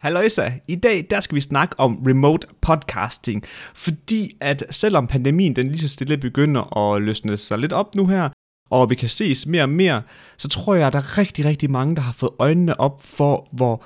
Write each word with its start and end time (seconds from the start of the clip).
Halløjsa, 0.00 0.50
i 0.68 0.76
dag 0.76 1.06
der 1.10 1.20
skal 1.20 1.36
vi 1.36 1.40
snakke 1.40 1.80
om 1.80 2.02
remote 2.06 2.46
podcasting, 2.60 3.44
fordi 3.74 4.36
at 4.40 4.64
selvom 4.70 5.06
pandemien 5.06 5.56
den 5.56 5.66
lige 5.68 5.78
så 5.78 5.88
stille 5.88 6.16
begynder 6.16 6.76
at 6.76 7.02
løsne 7.02 7.36
sig 7.36 7.58
lidt 7.58 7.72
op 7.72 7.94
nu 7.94 8.06
her, 8.06 8.28
og 8.70 8.90
vi 8.90 8.94
kan 8.94 9.08
ses 9.08 9.46
mere 9.46 9.62
og 9.62 9.68
mere, 9.68 10.02
så 10.38 10.48
tror 10.48 10.74
jeg, 10.74 10.86
at 10.86 10.92
der 10.92 10.98
er 10.98 11.18
rigtig, 11.18 11.44
rigtig 11.44 11.70
mange, 11.70 11.96
der 11.96 12.02
har 12.02 12.12
fået 12.12 12.32
øjnene 12.38 12.80
op 12.80 13.02
for, 13.02 13.48
hvor 13.52 13.84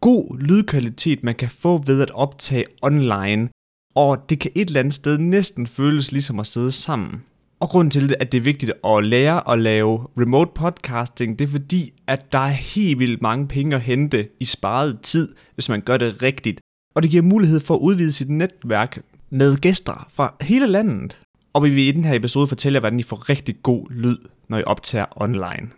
god 0.00 0.38
lydkvalitet 0.38 1.24
man 1.24 1.34
kan 1.34 1.48
få 1.48 1.82
ved 1.86 2.02
at 2.02 2.10
optage 2.10 2.64
online. 2.82 3.48
Og 3.94 4.30
det 4.30 4.40
kan 4.40 4.50
et 4.54 4.68
eller 4.68 4.80
andet 4.80 4.94
sted 4.94 5.18
næsten 5.18 5.66
føles 5.66 6.12
ligesom 6.12 6.40
at 6.40 6.46
sidde 6.46 6.72
sammen. 6.72 7.22
Og 7.64 7.70
grunden 7.70 7.90
til, 7.90 8.14
at 8.20 8.32
det 8.32 8.38
er 8.38 8.42
vigtigt 8.42 8.72
at 8.84 9.04
lære 9.04 9.52
at 9.52 9.58
lave 9.58 10.06
remote 10.18 10.50
podcasting, 10.54 11.38
det 11.38 11.44
er 11.44 11.48
fordi, 11.48 11.92
at 12.06 12.32
der 12.32 12.38
er 12.38 12.48
helt 12.48 12.98
vildt 12.98 13.22
mange 13.22 13.48
penge 13.48 13.76
at 13.76 13.82
hente 13.82 14.28
i 14.40 14.44
sparet 14.44 14.98
tid, 15.02 15.34
hvis 15.54 15.68
man 15.68 15.80
gør 15.80 15.96
det 15.96 16.22
rigtigt. 16.22 16.60
Og 16.94 17.02
det 17.02 17.10
giver 17.10 17.22
mulighed 17.22 17.60
for 17.60 17.74
at 17.74 17.78
udvide 17.78 18.12
sit 18.12 18.30
netværk 18.30 18.98
med 19.30 19.56
gæster 19.56 20.06
fra 20.14 20.34
hele 20.40 20.66
landet. 20.66 21.20
Og 21.52 21.64
vi 21.64 21.70
vil 21.70 21.88
i 21.88 21.92
den 21.92 22.04
her 22.04 22.14
episode 22.14 22.46
fortælle 22.46 22.76
jer, 22.76 22.80
hvordan 22.80 23.00
I 23.00 23.02
får 23.02 23.28
rigtig 23.28 23.56
god 23.62 23.86
lyd, 23.90 24.18
når 24.48 24.58
I 24.58 24.64
optager 24.64 25.06
online. 25.22 25.70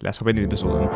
Lad 0.00 0.10
os 0.10 0.18
hoppe 0.18 0.30
ind 0.30 0.38
i 0.38 0.44
episoden. 0.44 0.88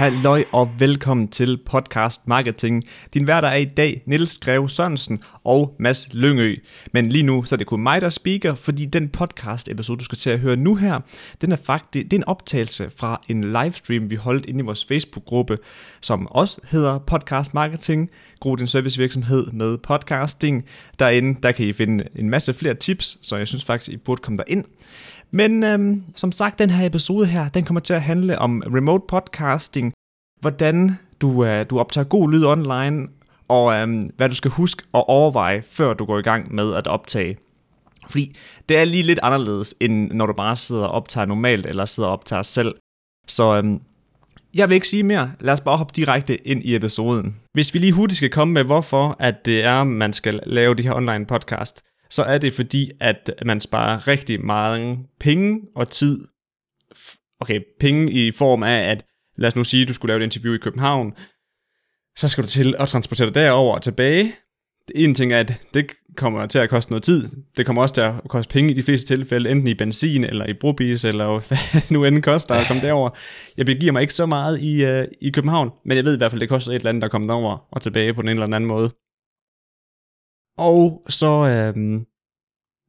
Halløj 0.00 0.44
og 0.52 0.70
velkommen 0.78 1.28
til 1.28 1.58
Podcast 1.66 2.28
Marketing. 2.28 2.84
Din 3.14 3.26
værter 3.26 3.48
er 3.48 3.56
i 3.56 3.64
dag 3.64 4.02
Niels 4.06 4.38
Greve 4.38 4.70
Sørensen 4.70 5.22
og 5.44 5.74
Mads 5.78 6.14
Lyngø. 6.14 6.56
Men 6.92 7.08
lige 7.08 7.22
nu 7.22 7.44
så 7.44 7.54
er 7.54 7.56
det 7.56 7.66
kun 7.66 7.80
mig, 7.80 8.00
der 8.00 8.08
speaker, 8.08 8.54
fordi 8.54 8.86
den 8.86 9.08
podcast 9.08 9.68
episode, 9.68 9.98
du 9.98 10.04
skal 10.04 10.18
til 10.18 10.30
at 10.30 10.38
høre 10.38 10.56
nu 10.56 10.74
her, 10.74 11.00
den 11.40 11.52
er 11.52 11.56
faktisk 11.56 11.92
det 11.92 12.12
er 12.12 12.16
en 12.16 12.24
optagelse 12.24 12.90
fra 12.96 13.20
en 13.28 13.44
livestream, 13.52 14.10
vi 14.10 14.16
holdt 14.16 14.46
inde 14.46 14.60
i 14.60 14.62
vores 14.62 14.84
Facebook-gruppe, 14.84 15.58
som 16.00 16.26
også 16.26 16.60
hedder 16.70 16.98
Podcast 16.98 17.54
Marketing. 17.54 18.10
Gro 18.40 18.56
din 18.56 18.66
servicevirksomhed 18.66 19.46
med 19.46 19.78
podcasting. 19.78 20.64
Derinde 20.98 21.40
der 21.42 21.52
kan 21.52 21.66
I 21.66 21.72
finde 21.72 22.04
en 22.16 22.30
masse 22.30 22.54
flere 22.54 22.74
tips, 22.74 23.18
så 23.22 23.36
jeg 23.36 23.48
synes 23.48 23.64
faktisk, 23.64 23.92
I 23.92 23.96
burde 23.96 24.22
komme 24.22 24.36
derind. 24.36 24.64
Men 25.30 25.62
øhm, 25.62 26.04
som 26.16 26.32
sagt, 26.32 26.58
den 26.58 26.70
her 26.70 26.86
episode 26.86 27.26
her, 27.26 27.48
den 27.48 27.64
kommer 27.64 27.80
til 27.80 27.94
at 27.94 28.02
handle 28.02 28.38
om 28.38 28.62
remote 28.66 29.04
podcasting, 29.08 29.92
hvordan 30.40 30.98
du, 31.20 31.44
øh, 31.44 31.66
du 31.70 31.78
optager 31.78 32.04
god 32.04 32.30
lyd 32.30 32.44
online, 32.44 33.08
og 33.48 33.74
øh, 33.74 34.02
hvad 34.16 34.28
du 34.28 34.34
skal 34.34 34.50
huske 34.50 34.82
at 34.94 35.04
overveje, 35.08 35.62
før 35.62 35.94
du 35.94 36.04
går 36.04 36.18
i 36.18 36.22
gang 36.22 36.54
med 36.54 36.74
at 36.74 36.86
optage. 36.86 37.38
Fordi 38.08 38.36
det 38.68 38.76
er 38.76 38.84
lige 38.84 39.02
lidt 39.02 39.18
anderledes, 39.22 39.74
end 39.80 40.12
når 40.12 40.26
du 40.26 40.32
bare 40.32 40.56
sidder 40.56 40.84
og 40.84 40.90
optager 40.90 41.24
normalt, 41.24 41.66
eller 41.66 41.84
sidder 41.84 42.08
og 42.08 42.12
optager 42.12 42.42
selv. 42.42 42.74
Så 43.26 43.62
øh, 43.64 43.80
jeg 44.54 44.68
vil 44.68 44.74
ikke 44.74 44.88
sige 44.88 45.02
mere. 45.02 45.32
Lad 45.40 45.52
os 45.52 45.60
bare 45.60 45.76
hoppe 45.76 45.92
direkte 45.96 46.48
ind 46.48 46.64
i 46.64 46.76
episoden. 46.76 47.36
Hvis 47.52 47.74
vi 47.74 47.78
lige 47.78 47.92
hurtigt 47.92 48.16
skal 48.16 48.30
komme 48.30 48.54
med, 48.54 48.64
hvorfor 48.64 49.16
at 49.18 49.44
det 49.44 49.64
er, 49.64 49.84
man 49.84 50.12
skal 50.12 50.40
lave 50.46 50.74
de 50.74 50.82
her 50.82 50.94
online 50.94 51.26
podcast, 51.26 51.82
så 52.10 52.22
er 52.22 52.38
det 52.38 52.54
fordi, 52.54 52.90
at 53.00 53.30
man 53.46 53.60
sparer 53.60 54.08
rigtig 54.08 54.44
mange 54.44 55.06
penge 55.20 55.60
og 55.76 55.88
tid. 55.88 56.26
Okay, 57.40 57.60
penge 57.80 58.12
i 58.12 58.32
form 58.32 58.62
af, 58.62 58.90
at 58.90 59.04
lad 59.40 59.48
os 59.48 59.56
nu 59.56 59.64
sige, 59.64 59.82
at 59.82 59.88
du 59.88 59.94
skulle 59.94 60.10
lave 60.10 60.20
et 60.20 60.24
interview 60.24 60.54
i 60.54 60.58
København, 60.58 61.14
så 62.16 62.28
skal 62.28 62.44
du 62.44 62.48
til 62.48 62.74
at 62.78 62.88
transportere 62.88 63.26
dig 63.26 63.34
derover 63.34 63.74
og 63.74 63.82
tilbage. 63.82 64.32
En 64.94 65.14
ting 65.14 65.32
er, 65.32 65.40
at 65.40 65.52
det 65.74 65.92
kommer 66.16 66.46
til 66.46 66.58
at 66.58 66.70
koste 66.70 66.92
noget 66.92 67.02
tid. 67.02 67.28
Det 67.56 67.66
kommer 67.66 67.82
også 67.82 67.94
til 67.94 68.00
at 68.00 68.14
koste 68.28 68.52
penge 68.52 68.70
i 68.70 68.74
de 68.74 68.82
fleste 68.82 69.16
tilfælde, 69.16 69.50
enten 69.50 69.66
i 69.66 69.74
benzin 69.74 70.24
eller 70.24 70.46
i 70.46 70.52
brobis, 70.52 71.04
eller 71.04 71.26
hvad 71.48 71.82
nu 71.90 72.04
end 72.04 72.22
koster 72.22 72.54
at 72.54 72.66
komme 72.68 72.82
derover. 72.82 73.10
Jeg 73.56 73.66
begiver 73.66 73.92
mig 73.92 74.02
ikke 74.02 74.14
så 74.14 74.26
meget 74.26 74.60
i, 74.60 74.84
uh, 74.84 75.04
i 75.20 75.30
København, 75.30 75.70
men 75.84 75.96
jeg 75.96 76.04
ved 76.04 76.14
i 76.14 76.16
hvert 76.18 76.30
fald, 76.32 76.40
det 76.40 76.48
koster 76.48 76.72
et 76.72 76.76
eller 76.76 76.88
andet 76.88 77.04
at 77.04 77.10
komme 77.10 77.28
derover 77.28 77.68
og 77.72 77.82
tilbage 77.82 78.14
på 78.14 78.22
den 78.22 78.28
ene 78.28 78.42
eller 78.42 78.56
anden 78.56 78.68
måde. 78.68 78.90
Og 80.58 81.02
så, 81.08 81.32
øhm, 81.46 82.06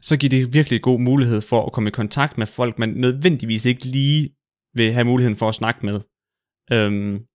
så 0.02 0.18
giver 0.18 0.30
det 0.30 0.54
virkelig 0.54 0.82
god 0.82 1.00
mulighed 1.00 1.42
for 1.42 1.66
at 1.66 1.72
komme 1.72 1.88
i 1.88 1.92
kontakt 1.92 2.38
med 2.38 2.48
folk, 2.48 2.80
man 2.80 2.90
nødvendigvis 2.90 3.66
ikke 3.66 3.86
lige 3.86 4.30
vil 4.74 4.94
have 4.94 5.06
muligheden 5.06 5.38
for 5.38 5.50
at 5.50 5.56
snakke 5.56 5.86
med. 5.86 6.02
Øhm, 6.72 7.26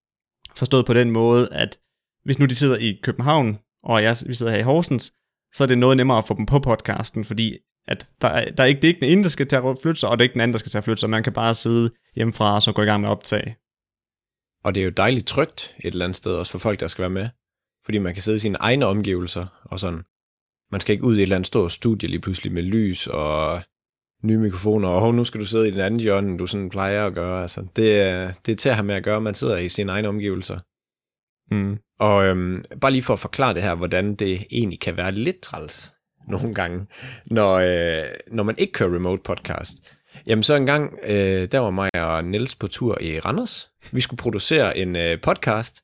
forstået 0.57 0.87
på 0.87 0.95
den 0.95 1.11
måde, 1.11 1.49
at 1.53 1.79
hvis 2.25 2.39
nu 2.39 2.47
de 2.47 2.55
sidder 2.55 2.77
i 2.77 3.01
København, 3.03 3.59
og 3.83 4.03
jeg, 4.03 4.17
vi 4.27 4.35
sidder 4.35 4.53
her 4.53 4.59
i 4.59 4.63
Horsens, 4.63 5.13
så 5.55 5.65
er 5.65 5.69
det 5.69 5.79
noget 5.79 5.97
nemmere 5.97 6.19
at 6.19 6.27
få 6.27 6.35
dem 6.35 6.47
på 6.47 6.59
podcasten, 6.59 7.25
fordi 7.25 7.59
at 7.89 8.09
der, 8.21 8.29
er, 8.29 8.51
der 8.51 8.63
er 8.63 8.67
ikke, 8.67 8.81
det 8.81 8.85
er 8.85 8.95
ikke 8.95 9.01
den 9.01 9.11
ene, 9.13 9.23
der 9.23 9.29
skal 9.29 9.49
tage 9.49 9.69
at 9.69 9.79
flytte 9.83 10.01
sig, 10.01 10.09
og 10.09 10.19
det 10.19 10.23
er 10.23 10.25
ikke 10.25 10.33
den 10.33 10.41
anden, 10.41 10.53
der 10.53 10.59
skal 10.59 10.71
tage 10.71 10.81
at 10.81 10.85
flytte 10.85 11.01
sig. 11.01 11.11
Man 11.11 11.23
kan 11.23 11.33
bare 11.33 11.55
sidde 11.55 11.91
hjemmefra 12.15 12.55
og 12.55 12.63
så 12.63 12.73
gå 12.73 12.83
i 12.83 12.85
gang 12.85 13.01
med 13.01 13.09
at 13.09 13.13
optage. 13.13 13.57
Og 14.65 14.75
det 14.75 14.81
er 14.81 14.85
jo 14.85 14.91
dejligt 14.91 15.27
trygt 15.27 15.77
et 15.79 15.93
eller 15.93 16.05
andet 16.05 16.17
sted, 16.17 16.33
også 16.33 16.53
for 16.53 16.59
folk, 16.59 16.81
der 16.81 16.87
skal 16.87 17.03
være 17.03 17.11
med. 17.11 17.29
Fordi 17.85 17.99
man 17.99 18.15
kan 18.15 18.23
sidde 18.23 18.37
i 18.37 18.39
sine 18.39 18.59
egne 18.61 18.87
omgivelser, 18.87 19.47
og 19.65 19.81
sådan 19.81 20.03
man 20.73 20.81
skal 20.81 20.93
ikke 20.93 21.05
ud 21.05 21.15
i 21.17 21.19
et 21.19 21.23
eller 21.23 21.37
andet 21.37 21.47
stort 21.47 21.73
studie 21.73 22.09
lige 22.09 22.21
pludselig 22.21 22.53
med 22.53 22.63
lys 22.63 23.07
og 23.07 23.63
nye 24.23 24.39
mikrofoner, 24.39 24.89
og 24.89 25.15
nu 25.15 25.25
skal 25.25 25.41
du 25.41 25.47
sidde 25.47 25.69
i 25.69 25.71
den 25.71 25.81
anden 25.81 26.01
hjørne, 26.01 26.39
du 26.39 26.47
sådan 26.47 26.71
plejer 26.71 27.07
at 27.07 27.15
gøre. 27.15 27.43
Altså, 27.43 27.67
det, 27.77 28.01
er, 28.01 28.33
det 28.47 28.53
er 28.53 28.57
til 28.57 28.69
at 28.69 28.75
have 28.75 28.87
med 28.87 28.95
at 28.95 29.05
gøre, 29.05 29.21
man 29.21 29.35
sidder 29.35 29.57
i 29.57 29.69
sine 29.69 29.93
egne 29.93 30.09
omgivelser. 30.09 30.59
Mm. 31.51 31.79
Og 31.99 32.25
øhm, 32.25 32.65
bare 32.81 32.93
lige 32.93 33.03
for 33.03 33.13
at 33.13 33.21
forklare 33.21 33.55
det 33.55 33.63
her, 33.63 33.75
hvordan 33.75 34.15
det 34.15 34.45
egentlig 34.51 34.81
kan 34.81 34.97
være 34.97 35.13
lidt 35.13 35.41
træls 35.41 35.93
nogle 36.29 36.55
gange, 36.55 36.87
når, 37.31 37.55
øh, 37.55 38.09
når 38.33 38.43
man 38.43 38.55
ikke 38.59 38.73
kører 38.73 38.95
remote 38.95 39.23
podcast. 39.23 39.95
Jamen 40.27 40.43
så 40.43 40.55
en 40.55 40.67
gang, 40.67 40.99
øh, 41.03 41.49
der 41.53 41.59
var 41.59 41.71
mig 41.71 41.91
og 41.95 42.25
Niels 42.25 42.55
på 42.55 42.67
tur 42.67 42.99
i 43.01 43.19
Randers. 43.19 43.71
Vi 43.93 44.01
skulle 44.01 44.19
producere 44.19 44.79
en 44.79 44.97
øh, 44.97 45.21
podcast 45.21 45.83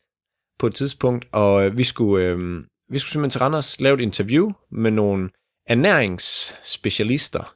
på 0.59 0.66
et 0.66 0.75
tidspunkt, 0.75 1.26
og 1.32 1.66
øh, 1.66 1.78
vi 1.78 1.84
skulle 1.84 2.26
øh, 2.26 2.64
vi 2.91 2.99
skulle 2.99 3.10
simpelthen 3.12 3.31
til 3.31 3.38
Randers 3.38 3.81
lave 3.81 3.94
et 3.94 4.00
interview 4.00 4.53
med 4.72 4.91
nogle 4.91 5.31
ernæringsspecialister 5.66 7.54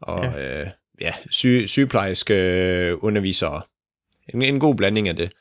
og 0.00 0.24
ja. 0.24 0.60
Øh, 0.60 0.70
ja, 1.00 1.14
sy- 1.30 1.66
sygeplejerske 1.66 2.34
øh, 2.34 2.96
undervisere. 3.00 3.62
En, 4.28 4.42
en 4.42 4.60
god 4.60 4.74
blanding 4.74 5.08
af 5.08 5.16
det. 5.16 5.32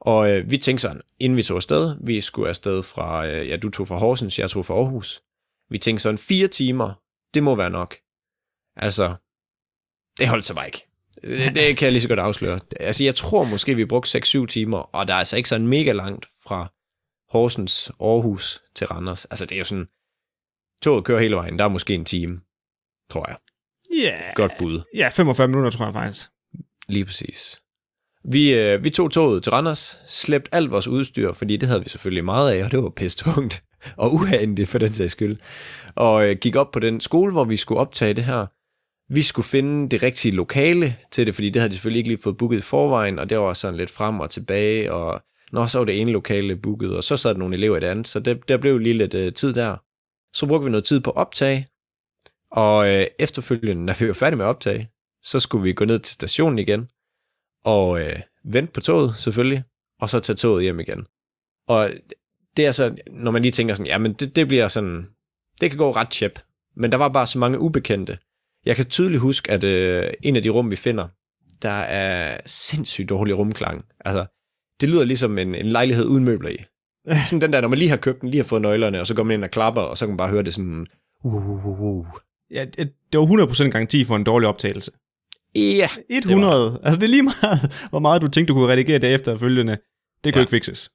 Og 0.00 0.30
øh, 0.30 0.50
vi 0.50 0.58
tænkte 0.58 0.82
sådan, 0.82 1.02
inden 1.18 1.36
vi 1.36 1.42
tog 1.42 1.56
afsted, 1.56 1.96
vi 2.00 2.20
skulle 2.20 2.48
afsted 2.48 2.82
fra, 2.82 3.26
øh, 3.26 3.48
ja, 3.48 3.56
du 3.56 3.70
tog 3.70 3.88
fra 3.88 3.96
Horsens, 3.96 4.38
jeg 4.38 4.50
tog 4.50 4.66
fra 4.66 4.74
Aarhus. 4.74 5.22
Vi 5.70 5.78
tænkte 5.78 6.02
sådan, 6.02 6.18
fire 6.18 6.48
timer, 6.48 7.02
det 7.34 7.42
må 7.42 7.54
være 7.54 7.70
nok. 7.70 7.96
Altså, 8.76 9.14
det 10.18 10.28
holdt 10.28 10.46
sig 10.46 10.56
bare 10.56 10.66
ikke. 10.66 10.86
Det, 11.22 11.54
det 11.54 11.76
kan 11.76 11.86
jeg 11.86 11.92
lige 11.92 12.02
så 12.02 12.08
godt 12.08 12.20
afsløre. 12.20 12.60
Altså, 12.80 13.04
jeg 13.04 13.14
tror 13.14 13.44
måske, 13.44 13.74
vi 13.74 13.84
brugte 13.84 14.18
6-7 14.18 14.46
timer, 14.46 14.78
og 14.78 15.08
der 15.08 15.14
er 15.14 15.18
altså 15.18 15.36
ikke 15.36 15.48
sådan 15.48 15.66
mega 15.66 15.92
langt 15.92 16.26
fra 16.46 16.72
Horsens, 17.28 17.92
Aarhus 18.00 18.62
til 18.74 18.86
Randers. 18.86 19.24
Altså 19.24 19.46
det 19.46 19.54
er 19.54 19.58
jo 19.58 19.64
sådan, 19.64 19.88
toget 20.82 21.04
kører 21.04 21.20
hele 21.20 21.36
vejen, 21.36 21.58
der 21.58 21.64
er 21.64 21.68
måske 21.68 21.94
en 21.94 22.04
time, 22.04 22.40
tror 23.10 23.28
jeg. 23.28 23.36
Ja. 24.02 24.08
Yeah. 24.08 24.34
Godt 24.34 24.52
bud. 24.58 24.80
Ja, 24.94 25.08
45 25.08 25.48
minutter, 25.48 25.70
tror 25.70 25.84
jeg 25.84 25.94
faktisk. 25.94 26.28
Lige 26.88 27.04
præcis. 27.04 27.60
Vi, 28.24 28.54
øh, 28.54 28.84
vi 28.84 28.90
tog 28.90 29.10
toget 29.10 29.42
til 29.42 29.50
Randers, 29.50 30.00
slæbte 30.08 30.54
alt 30.54 30.70
vores 30.70 30.88
udstyr, 30.88 31.32
fordi 31.32 31.56
det 31.56 31.68
havde 31.68 31.82
vi 31.82 31.88
selvfølgelig 31.88 32.24
meget 32.24 32.52
af, 32.52 32.64
og 32.64 32.70
det 32.70 32.82
var 32.82 32.90
pistungt 32.90 33.62
og 33.96 34.14
uhandigt 34.14 34.68
for 34.68 34.78
den 34.78 34.94
sags 34.94 35.12
skyld. 35.12 35.36
Og 35.94 36.28
øh, 36.28 36.36
gik 36.40 36.56
op 36.56 36.70
på 36.72 36.80
den 36.80 37.00
skole, 37.00 37.32
hvor 37.32 37.44
vi 37.44 37.56
skulle 37.56 37.80
optage 37.80 38.14
det 38.14 38.24
her. 38.24 38.46
Vi 39.14 39.22
skulle 39.22 39.46
finde 39.46 39.88
det 39.88 40.02
rigtige 40.02 40.32
lokale 40.32 40.96
til 41.10 41.26
det, 41.26 41.34
fordi 41.34 41.50
det 41.50 41.60
havde 41.60 41.70
de 41.70 41.74
selvfølgelig 41.74 41.98
ikke 41.98 42.10
lige 42.10 42.22
fået 42.22 42.36
booket 42.36 42.58
i 42.58 42.60
forvejen, 42.60 43.18
og 43.18 43.30
det 43.30 43.38
var 43.38 43.52
sådan 43.52 43.76
lidt 43.76 43.90
frem 43.90 44.20
og 44.20 44.30
tilbage, 44.30 44.92
og 44.92 45.22
Nå, 45.54 45.66
så 45.66 45.78
var 45.78 45.84
det 45.84 46.00
ene 46.00 46.12
lokale 46.12 46.56
booket, 46.56 46.96
og 46.96 47.04
så 47.04 47.16
sad 47.16 47.34
nogle 47.34 47.56
elever 47.56 47.76
i 47.76 47.80
det 47.80 47.86
andet, 47.86 48.08
så 48.08 48.20
det, 48.20 48.48
der 48.48 48.56
blev 48.56 48.78
lige 48.78 48.98
lidt 48.98 49.14
uh, 49.14 49.32
tid 49.32 49.54
der. 49.54 49.76
Så 50.36 50.46
brugte 50.46 50.64
vi 50.64 50.70
noget 50.70 50.84
tid 50.84 51.00
på 51.00 51.10
optag, 51.10 51.66
og 52.54 52.78
uh, 52.78 53.04
efterfølgende, 53.18 53.84
når 53.84 53.94
vi 53.98 54.08
var 54.08 54.14
færdige 54.14 54.36
med 54.36 54.44
at 54.44 54.48
optage, 54.48 54.90
så 55.22 55.40
skulle 55.40 55.62
vi 55.62 55.72
gå 55.72 55.84
ned 55.84 55.98
til 55.98 56.14
stationen 56.14 56.58
igen, 56.58 56.88
og 57.64 57.88
uh, 57.90 58.52
vente 58.52 58.72
på 58.72 58.80
toget 58.80 59.14
selvfølgelig, 59.14 59.62
og 60.00 60.10
så 60.10 60.20
tage 60.20 60.36
toget 60.36 60.62
hjem 60.62 60.80
igen. 60.80 61.06
Og 61.68 61.90
det 62.56 62.66
er 62.66 62.72
så, 62.72 62.96
når 63.10 63.30
man 63.30 63.42
lige 63.42 63.52
tænker 63.52 63.74
sådan, 63.74 63.86
ja, 63.86 63.98
men 63.98 64.12
det, 64.12 64.36
det 64.36 64.48
bliver 64.48 64.68
sådan, 64.68 65.06
det 65.60 65.70
kan 65.70 65.78
gå 65.78 65.90
ret 65.90 66.10
tjep. 66.10 66.38
Men 66.76 66.92
der 66.92 66.98
var 66.98 67.08
bare 67.08 67.26
så 67.26 67.38
mange 67.38 67.58
ubekendte. 67.58 68.18
Jeg 68.66 68.76
kan 68.76 68.84
tydeligt 68.84 69.20
huske, 69.20 69.50
at 69.50 69.64
uh, 69.64 70.10
en 70.22 70.36
af 70.36 70.42
de 70.42 70.50
rum, 70.50 70.70
vi 70.70 70.76
finder, 70.76 71.08
der 71.62 71.70
er 71.70 72.40
sindssygt 72.46 73.08
dårlig 73.08 73.38
rumklang. 73.38 73.84
Altså, 74.04 74.26
det 74.80 74.88
lyder 74.88 75.04
ligesom 75.04 75.38
en, 75.38 75.54
en 75.54 75.66
lejlighed 75.66 76.06
uden 76.06 76.24
møbler 76.24 76.50
i. 76.50 76.56
Sådan 77.28 77.40
den 77.40 77.52
der, 77.52 77.60
når 77.60 77.68
man 77.68 77.78
lige 77.78 77.90
har 77.90 77.96
købt 77.96 78.20
den, 78.20 78.30
lige 78.30 78.42
har 78.42 78.48
fået 78.48 78.62
nøglerne, 78.62 79.00
og 79.00 79.06
så 79.06 79.14
går 79.14 79.22
man 79.22 79.34
ind 79.34 79.44
og 79.44 79.50
klapper, 79.50 79.82
og 79.82 79.98
så 79.98 80.06
kan 80.06 80.10
man 80.10 80.16
bare 80.16 80.28
høre 80.28 80.42
det 80.42 80.54
sådan... 80.54 80.86
Uh, 81.24 81.48
uh, 81.48 81.66
uh, 81.66 81.80
uh. 81.80 82.06
Ja, 82.50 82.64
det 83.12 83.20
var 83.20 83.46
100% 83.66 83.68
garanti 83.68 84.04
for 84.04 84.16
en 84.16 84.24
dårlig 84.24 84.48
optagelse. 84.48 84.90
Ja. 85.54 85.88
100. 86.10 86.52
Det 86.52 86.72
var... 86.72 86.80
Altså 86.84 87.00
det 87.00 87.06
er 87.06 87.10
lige 87.10 87.22
meget, 87.22 87.86
hvor 87.90 87.98
meget 87.98 88.22
du 88.22 88.28
tænkte, 88.28 88.52
du 88.52 88.58
kunne 88.58 88.72
redigere 88.72 88.98
det 88.98 89.14
efterfølgende. 89.14 89.76
Det 90.24 90.32
kunne 90.32 90.40
ja. 90.40 90.42
ikke 90.42 90.50
fikses. 90.50 90.90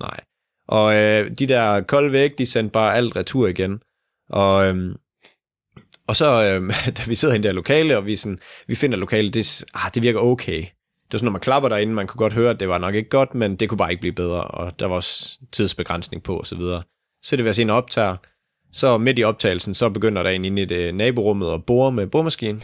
Nej. 0.00 0.20
Og 0.68 0.94
øh, 0.94 1.30
de 1.30 1.46
der 1.46 1.80
kolde 1.80 2.12
væg, 2.12 2.38
de 2.38 2.46
sendte 2.46 2.72
bare 2.72 2.94
alt 2.94 3.16
retur 3.16 3.48
igen. 3.48 3.82
Og, 4.28 4.66
øhm, 4.66 4.96
og 6.06 6.16
så, 6.16 6.44
øhm, 6.44 6.70
da 6.96 7.02
vi 7.06 7.14
sidder 7.14 7.34
i 7.34 7.36
det 7.36 7.44
der 7.44 7.52
lokale, 7.52 7.96
og 7.96 8.06
vi, 8.06 8.16
sådan, 8.16 8.38
vi 8.66 8.74
finder 8.74 8.98
lokale, 8.98 9.30
det, 9.30 9.64
ah, 9.74 9.90
det 9.94 10.02
virker 10.02 10.20
okay. 10.20 10.60
Det 10.60 11.14
var 11.14 11.18
sådan, 11.18 11.26
når 11.26 11.32
man 11.32 11.40
klapper 11.40 11.68
derinde, 11.68 11.92
man 11.92 12.06
kunne 12.06 12.18
godt 12.18 12.32
høre, 12.32 12.50
at 12.50 12.60
det 12.60 12.68
var 12.68 12.78
nok 12.78 12.94
ikke 12.94 13.10
godt, 13.10 13.34
men 13.34 13.56
det 13.56 13.68
kunne 13.68 13.78
bare 13.78 13.90
ikke 13.90 14.00
blive 14.00 14.12
bedre, 14.12 14.44
og 14.44 14.80
der 14.80 14.86
var 14.86 14.96
også 14.96 15.38
tidsbegrænsning 15.52 16.22
på, 16.22 16.36
og 16.36 16.46
så 16.46 16.56
videre. 16.56 16.82
Så 17.22 17.36
det 17.36 17.44
vil 17.44 17.54
sige 17.54 17.62
en 17.62 17.70
optager, 17.70 18.16
så 18.72 18.98
midt 18.98 19.18
i 19.18 19.24
optagelsen, 19.24 19.74
så 19.74 19.90
begynder 19.90 20.22
der 20.22 20.30
en 20.30 20.44
inde 20.44 20.62
i 20.62 20.64
det 20.64 20.88
øh, 20.88 20.92
naborummet 20.92 21.50
og 21.50 21.64
bore 21.64 21.92
med 21.92 22.06
boremaskinen. 22.06 22.62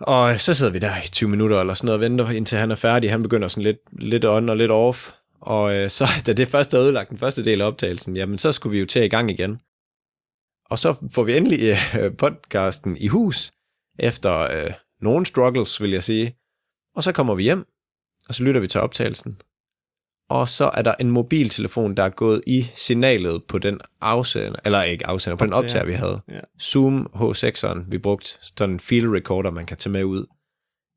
Og 0.00 0.32
øh, 0.32 0.38
så 0.38 0.54
sidder 0.54 0.72
vi 0.72 0.78
der 0.78 0.96
i 1.04 1.08
20 1.08 1.30
minutter 1.30 1.60
eller 1.60 1.74
sådan 1.74 1.86
noget 1.86 1.96
og 1.96 2.00
venter, 2.00 2.30
indtil 2.30 2.58
han 2.58 2.70
er 2.70 2.74
færdig. 2.74 3.10
Han 3.10 3.22
begynder 3.22 3.48
sådan 3.48 3.62
lidt, 3.62 3.78
lidt 3.92 4.24
on 4.24 4.48
og 4.48 4.56
lidt 4.56 4.70
off. 4.70 5.12
Og 5.40 5.74
øh, 5.74 5.90
så, 5.90 6.04
da 6.26 6.32
det 6.32 6.48
først 6.48 6.74
er 6.74 6.80
ødelagt, 6.80 7.10
den 7.10 7.18
første 7.18 7.44
del 7.44 7.60
af 7.60 7.66
optagelsen, 7.66 8.16
jamen 8.16 8.38
så 8.38 8.52
skulle 8.52 8.70
vi 8.70 8.80
jo 8.80 8.86
til 8.86 9.02
i 9.02 9.08
gang 9.08 9.30
igen. 9.30 9.60
Og 10.70 10.78
så 10.78 10.94
får 11.12 11.22
vi 11.22 11.36
endelig 11.36 11.60
øh, 12.00 12.16
podcasten 12.22 12.96
i 12.96 13.08
hus, 13.08 13.52
efter 13.98 14.38
øh, 14.40 14.72
nogle 15.00 15.26
struggles, 15.26 15.82
vil 15.82 15.90
jeg 15.90 16.02
sige. 16.02 16.36
Og 16.96 17.02
så 17.02 17.12
kommer 17.12 17.34
vi 17.34 17.42
hjem, 17.42 17.64
og 18.28 18.34
så 18.34 18.44
lytter 18.44 18.60
vi 18.60 18.68
til 18.68 18.80
optagelsen. 18.80 19.40
Og 20.30 20.48
så 20.48 20.70
er 20.74 20.82
der 20.82 20.94
en 21.00 21.10
mobiltelefon, 21.10 21.94
der 21.94 22.02
er 22.02 22.08
gået 22.08 22.42
i 22.46 22.66
signalet 22.74 23.44
på 23.44 23.58
den 23.58 23.80
afsender, 24.00 24.56
eller 24.64 24.82
ikke 24.82 25.06
afsender, 25.06 25.36
på 25.36 25.44
den 25.44 25.52
Optager. 25.52 25.86
vi 25.86 25.92
havde. 25.92 26.20
Ja. 26.28 26.40
Zoom 26.62 27.10
H6'eren, 27.14 27.78
vi 27.90 27.98
brugte 27.98 28.28
sådan 28.40 28.74
en 28.74 28.80
field 28.80 29.08
recorder, 29.08 29.50
man 29.50 29.66
kan 29.66 29.76
tage 29.76 29.92
med 29.92 30.04
ud. 30.04 30.26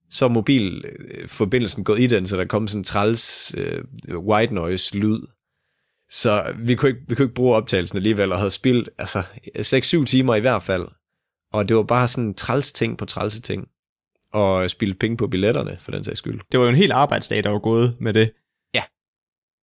Så 0.09 0.25
er 0.25 0.29
mobilforbindelsen 0.29 1.83
gået 1.83 1.99
i 1.99 2.07
den, 2.07 2.27
så 2.27 2.37
der 2.37 2.45
kom 2.45 2.67
sådan 2.67 2.79
en 2.79 2.83
træls 2.83 3.55
øh, 3.57 4.17
white 4.17 4.53
noise 4.53 4.97
lyd. 4.97 5.19
Så 6.09 6.53
vi 6.57 6.75
kunne, 6.75 6.89
ikke, 6.89 7.01
vi 7.07 7.15
kunne 7.15 7.25
ikke 7.25 7.35
bruge 7.35 7.55
optagelsen 7.55 7.97
alligevel, 7.97 8.31
og 8.31 8.37
havde 8.37 8.51
spildt 8.51 8.89
altså, 8.97 9.23
6-7 10.01 10.05
timer 10.05 10.35
i 10.35 10.39
hvert 10.39 10.63
fald. 10.63 10.87
Og 11.53 11.69
det 11.69 11.75
var 11.75 11.83
bare 11.83 12.07
sådan 12.07 12.33
træls 12.33 12.71
ting 12.71 12.97
på 12.97 13.05
trælse 13.05 13.41
ting. 13.41 13.67
Og 14.31 14.69
spille 14.69 14.93
penge 14.95 15.17
på 15.17 15.27
billetterne, 15.27 15.77
for 15.81 15.91
den 15.91 16.03
sags 16.03 16.17
skyld. 16.17 16.41
Det 16.51 16.59
var 16.59 16.65
jo 16.65 16.69
en 16.69 16.75
hel 16.75 16.91
arbejdsdag, 16.91 17.43
der 17.43 17.49
var 17.49 17.59
gået 17.59 17.95
med 17.99 18.13
det. 18.13 18.31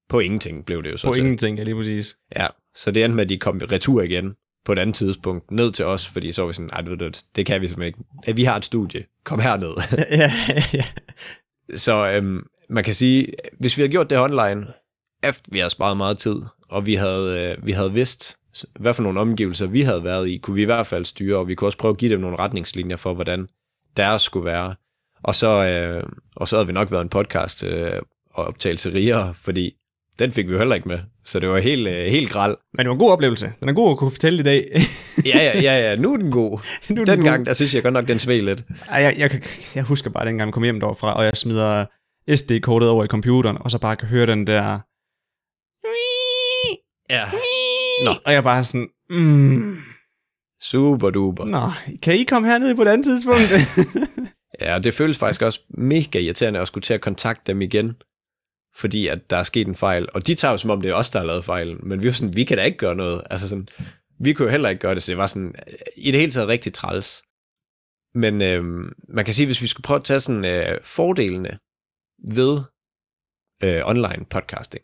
På 0.10 0.20
ingenting 0.20 0.66
blev 0.66 0.84
det 0.84 0.92
jo 0.92 0.98
så 0.98 1.08
På 1.08 1.14
til. 1.14 1.22
ingenting, 1.22 1.58
ja, 1.58 1.64
lige 1.64 1.76
præcis. 1.76 2.18
Ja, 2.36 2.48
så 2.76 2.92
det 2.92 3.04
endte 3.04 3.16
med, 3.16 3.24
at 3.24 3.30
de 3.30 3.38
kom 3.38 3.62
retur 3.72 4.02
igen 4.02 4.36
på 4.66 4.72
et 4.72 4.80
andet 4.80 4.96
tidspunkt, 4.96 5.52
ned 5.52 5.72
til 5.72 5.86
os, 5.86 6.08
fordi 6.08 6.32
så 6.32 6.42
var 6.42 6.48
vi 6.48 6.54
sådan, 6.54 6.70
nej, 6.74 6.82
det, 6.82 7.00
det, 7.00 7.26
det 7.36 7.46
kan 7.46 7.62
vi 7.62 7.68
simpelthen 7.68 7.88
ikke. 7.88 8.00
Ja, 8.28 8.32
Vi 8.32 8.44
har 8.44 8.56
et 8.56 8.66
studie, 8.66 9.06
kom 9.24 9.40
herned. 9.40 9.74
ja, 10.12 10.32
ja. 10.74 10.86
så 11.76 12.12
øhm, 12.12 12.46
man 12.70 12.84
kan 12.84 12.94
sige, 12.94 13.28
hvis 13.60 13.78
vi 13.78 13.82
havde 13.82 13.92
gjort 13.92 14.10
det 14.10 14.20
online, 14.20 14.68
efter 15.24 15.52
vi 15.52 15.58
havde 15.60 15.70
sparet 15.70 15.98
meget 15.98 16.18
tid, 16.18 16.36
og 16.70 16.86
vi 16.86 16.94
havde, 16.94 17.56
øh, 17.58 17.68
vi 17.68 17.72
havde 17.72 17.94
vidst, 17.94 18.38
hvad 18.80 18.94
for 18.94 19.04
nogle 19.04 19.20
omgivelser 19.20 19.68
vi 19.68 19.82
havde 19.82 20.04
været 20.04 20.30
i, 20.30 20.38
kunne 20.38 20.56
vi 20.56 20.62
i 20.62 20.66
hvert 20.66 20.88
fald 20.88 21.06
styre, 21.06 21.38
og 21.38 21.48
vi 21.48 21.56
kunne 21.56 21.68
også 21.68 21.78
prøve 21.78 21.92
at 21.92 21.98
give 21.98 22.12
dem 22.12 22.20
nogle 22.20 22.40
retningslinjer 22.40 22.96
for, 22.96 23.14
hvordan 23.14 23.48
deres 23.98 24.22
skulle 24.22 24.46
være. 24.46 24.76
Og 25.24 25.36
så, 25.36 25.48
øh, 25.66 26.04
og 26.36 26.48
så 26.48 26.56
havde 26.56 26.68
vi 26.68 26.74
nok 26.74 26.92
været 26.92 27.02
en 27.02 27.10
podcast 27.10 27.64
øh, 27.64 27.92
og 28.32 28.46
optagelse 28.46 28.94
rigere, 28.94 29.34
fordi 29.42 29.76
den 30.20 30.32
fik 30.32 30.48
vi 30.48 30.52
jo 30.52 30.58
heller 30.58 30.76
ikke 30.76 30.88
med. 30.88 31.00
Så 31.24 31.40
det 31.40 31.50
var 31.50 31.60
helt, 31.60 31.88
øh, 31.88 32.06
helt 32.06 32.32
gral. 32.32 32.56
Men 32.74 32.80
det 32.80 32.88
var 32.88 32.94
en 32.94 33.00
god 33.00 33.12
oplevelse. 33.12 33.54
Den 33.60 33.70
er 33.70 33.74
god 33.74 33.92
at 33.92 33.98
kunne 33.98 34.12
fortælle 34.12 34.40
i 34.40 34.44
dag. 34.44 34.66
Ja, 35.26 35.38
ja, 35.38 35.62
ja, 35.62 35.90
ja, 35.90 35.96
nu 35.96 36.14
er 36.14 36.18
den 36.18 36.32
god. 36.32 36.60
Nu 36.90 36.96
den 36.96 37.08
Den 37.08 37.20
god. 37.20 37.26
gang, 37.26 37.46
der 37.46 37.54
synes 37.54 37.76
jeg 37.76 37.84
godt 37.84 37.94
nok, 37.94 38.08
den 38.08 38.20
sved 38.20 38.42
lidt. 38.42 38.64
Ej, 38.90 39.02
jeg, 39.02 39.16
jeg, 39.18 39.42
jeg 39.76 39.84
husker 39.84 40.10
bare 40.10 40.26
dengang, 40.26 40.48
jeg 40.48 40.54
kom 40.54 40.64
hjem 40.64 40.80
derfra, 40.80 41.14
og 41.14 41.26
jeg 41.26 41.38
smider 41.38 41.86
SD-kortet 42.36 42.90
over 42.90 43.04
i 43.04 43.08
computeren, 43.08 43.58
og 43.62 43.72
så 43.72 43.78
bare 43.78 43.96
kan 43.96 44.08
høre 44.08 44.26
den 44.26 44.48
der... 44.48 44.80
Ja. 47.10 47.26
Nå. 48.06 48.12
Og 48.26 48.34
jeg 48.34 48.44
bare 48.44 48.64
sådan... 48.64 48.88
Mm, 49.10 49.78
Super 50.62 51.10
duper. 51.10 51.46
nå, 51.46 51.72
kan 52.02 52.16
I 52.16 52.24
komme 52.24 52.48
herned 52.48 52.76
på 52.76 52.82
et 52.82 52.88
andet 52.88 53.06
tidspunkt? 53.06 53.52
Ja, 54.62 54.78
det 54.84 54.94
føles 54.94 55.18
faktisk 55.18 55.42
også 55.42 55.60
mega 55.78 56.20
irriterende 56.20 56.60
at 56.60 56.68
skulle 56.68 56.82
til 56.82 56.94
at 56.94 57.02
kontakte 57.02 57.44
dem 57.52 57.62
igen, 57.62 57.96
fordi 58.76 59.08
at 59.08 59.30
der 59.30 59.38
er 59.38 59.44
sket 59.44 59.68
en 59.68 59.76
fejl. 59.76 60.08
Og 60.14 60.28
de 60.28 60.36
tager 60.36 60.52
jo 60.52 60.58
som 60.58 60.70
om, 60.70 60.82
det 60.82 60.90
er 60.90 60.96
os, 60.96 61.10
der 61.10 61.20
har 61.20 61.26
lavet 61.26 61.46
fejlen. 61.46 61.78
Men 61.84 62.02
vi 62.02 62.08
er 62.08 62.12
sådan, 62.12 62.36
vi 62.36 62.44
kan 62.44 62.58
da 62.58 62.64
ikke 62.64 62.78
gøre 62.78 62.96
noget. 62.96 63.24
Altså 63.30 63.50
sådan, 63.50 63.68
vi 64.20 64.34
kunne 64.34 64.46
jo 64.46 64.52
heller 64.52 64.70
ikke 64.70 64.82
gøre 64.82 64.96
det, 64.96 65.04
så 65.04 65.12
det 65.12 65.18
var 65.18 65.28
sådan, 65.28 65.56
i 65.98 66.12
det 66.12 66.20
hele 66.20 66.32
taget 66.32 66.48
rigtig 66.48 66.74
træls. 66.74 67.24
Men 68.14 68.42
øhm, 68.42 68.94
man 69.08 69.26
kan 69.26 69.34
sige, 69.34 69.46
hvis 69.46 69.62
vi 69.62 69.68
skulle 69.68 69.84
prøve 69.84 69.98
at 69.98 70.04
tage 70.04 70.20
sådan 70.20 70.46
øh, 70.46 70.82
fordelene 70.82 71.60
ved 72.36 72.62
øh, 73.64 73.82
online 73.86 74.26
podcasting, 74.30 74.84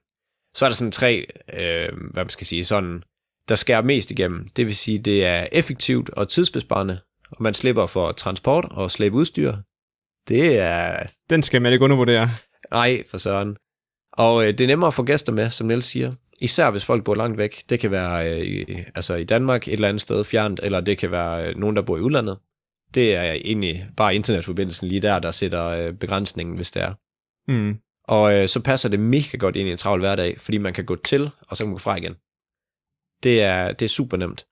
så 0.56 0.66
er 0.66 0.70
der 0.70 0.76
sådan 0.76 0.92
tre, 0.92 1.26
øh, 1.54 1.90
hvad 2.14 2.24
man 2.24 2.30
skal 2.30 2.48
sige, 2.48 2.66
sådan, 2.66 3.04
der 3.50 3.56
skærer 3.56 3.82
mest 3.82 4.12
igennem. 4.12 4.50
Det 4.50 4.66
vil 4.66 4.76
sige, 4.76 5.00
det 5.00 5.26
er 5.26 5.48
effektivt 5.52 6.10
og 6.10 6.30
tidsbesparende, 6.30 7.00
og 7.32 7.44
man 7.44 7.54
slipper 7.54 7.86
for 7.86 8.12
transport 8.12 8.66
og 8.72 8.92
slæbe 8.92 9.16
udstyr. 9.16 9.56
Det 10.28 10.60
er... 10.60 11.08
den 11.30 11.44
skal 11.44 11.62
man 11.62 11.74
ikke 11.74 11.86
undervurdere. 11.86 12.30
Nej, 12.72 13.04
for 13.10 13.18
søren. 13.18 13.58
Og 14.18 14.44
øh, 14.44 14.50
det 14.50 14.62
er 14.62 14.68
nemmere 14.68 14.88
at 14.88 14.94
få 14.94 15.04
gæster 15.04 15.34
med, 15.34 15.50
som 15.50 15.68
Niels 15.68 15.86
siger. 15.86 16.14
Især 16.42 16.72
hvis 16.72 16.86
folk 16.86 17.04
bor 17.04 17.16
langt 17.16 17.38
væk. 17.38 17.64
Det 17.70 17.80
kan 17.80 17.92
være 17.92 18.32
øh, 18.32 18.46
i, 18.46 18.66
altså 18.96 19.16
i 19.16 19.24
Danmark 19.24 19.68
et 19.68 19.74
eller 19.74 19.88
andet 19.88 20.02
sted 20.02 20.24
fjernt, 20.24 20.60
eller 20.64 20.82
det 20.82 20.98
kan 20.98 21.12
være 21.12 21.48
øh, 21.48 21.56
nogen, 21.56 21.76
der 21.76 21.82
bor 21.82 21.98
i 21.98 22.02
udlandet. 22.02 22.38
Det 22.96 23.16
er 23.16 23.32
egentlig 23.32 23.88
bare 23.98 24.16
internetforbindelsen 24.16 24.88
lige 24.88 25.02
der, 25.02 25.20
der 25.20 25.32
sætter 25.32 25.68
øh, 25.68 25.94
begrænsningen, 25.94 26.56
hvis 26.56 26.72
det 26.72 26.82
er. 26.82 26.94
Mm. 27.48 27.80
Og 28.04 28.34
øh, 28.34 28.48
så 28.48 28.62
passer 28.62 28.90
det 28.90 29.00
mega 29.00 29.38
godt 29.38 29.56
ind 29.56 29.68
i 29.68 29.72
en 29.72 29.78
travl 29.78 30.00
hverdag, 30.00 30.40
fordi 30.40 30.58
man 30.58 30.74
kan 30.74 30.86
gå 30.86 30.96
til, 30.96 31.30
og 31.48 31.58
så 31.58 31.64
kan 31.64 31.68
man 31.68 31.74
gå 31.74 31.80
fra 31.80 31.96
igen. 31.96 32.16
Det 33.24 33.42
er, 33.42 33.72
det 33.72 33.86
er 33.86 33.90
super 33.90 34.18
nemt. 34.18 34.46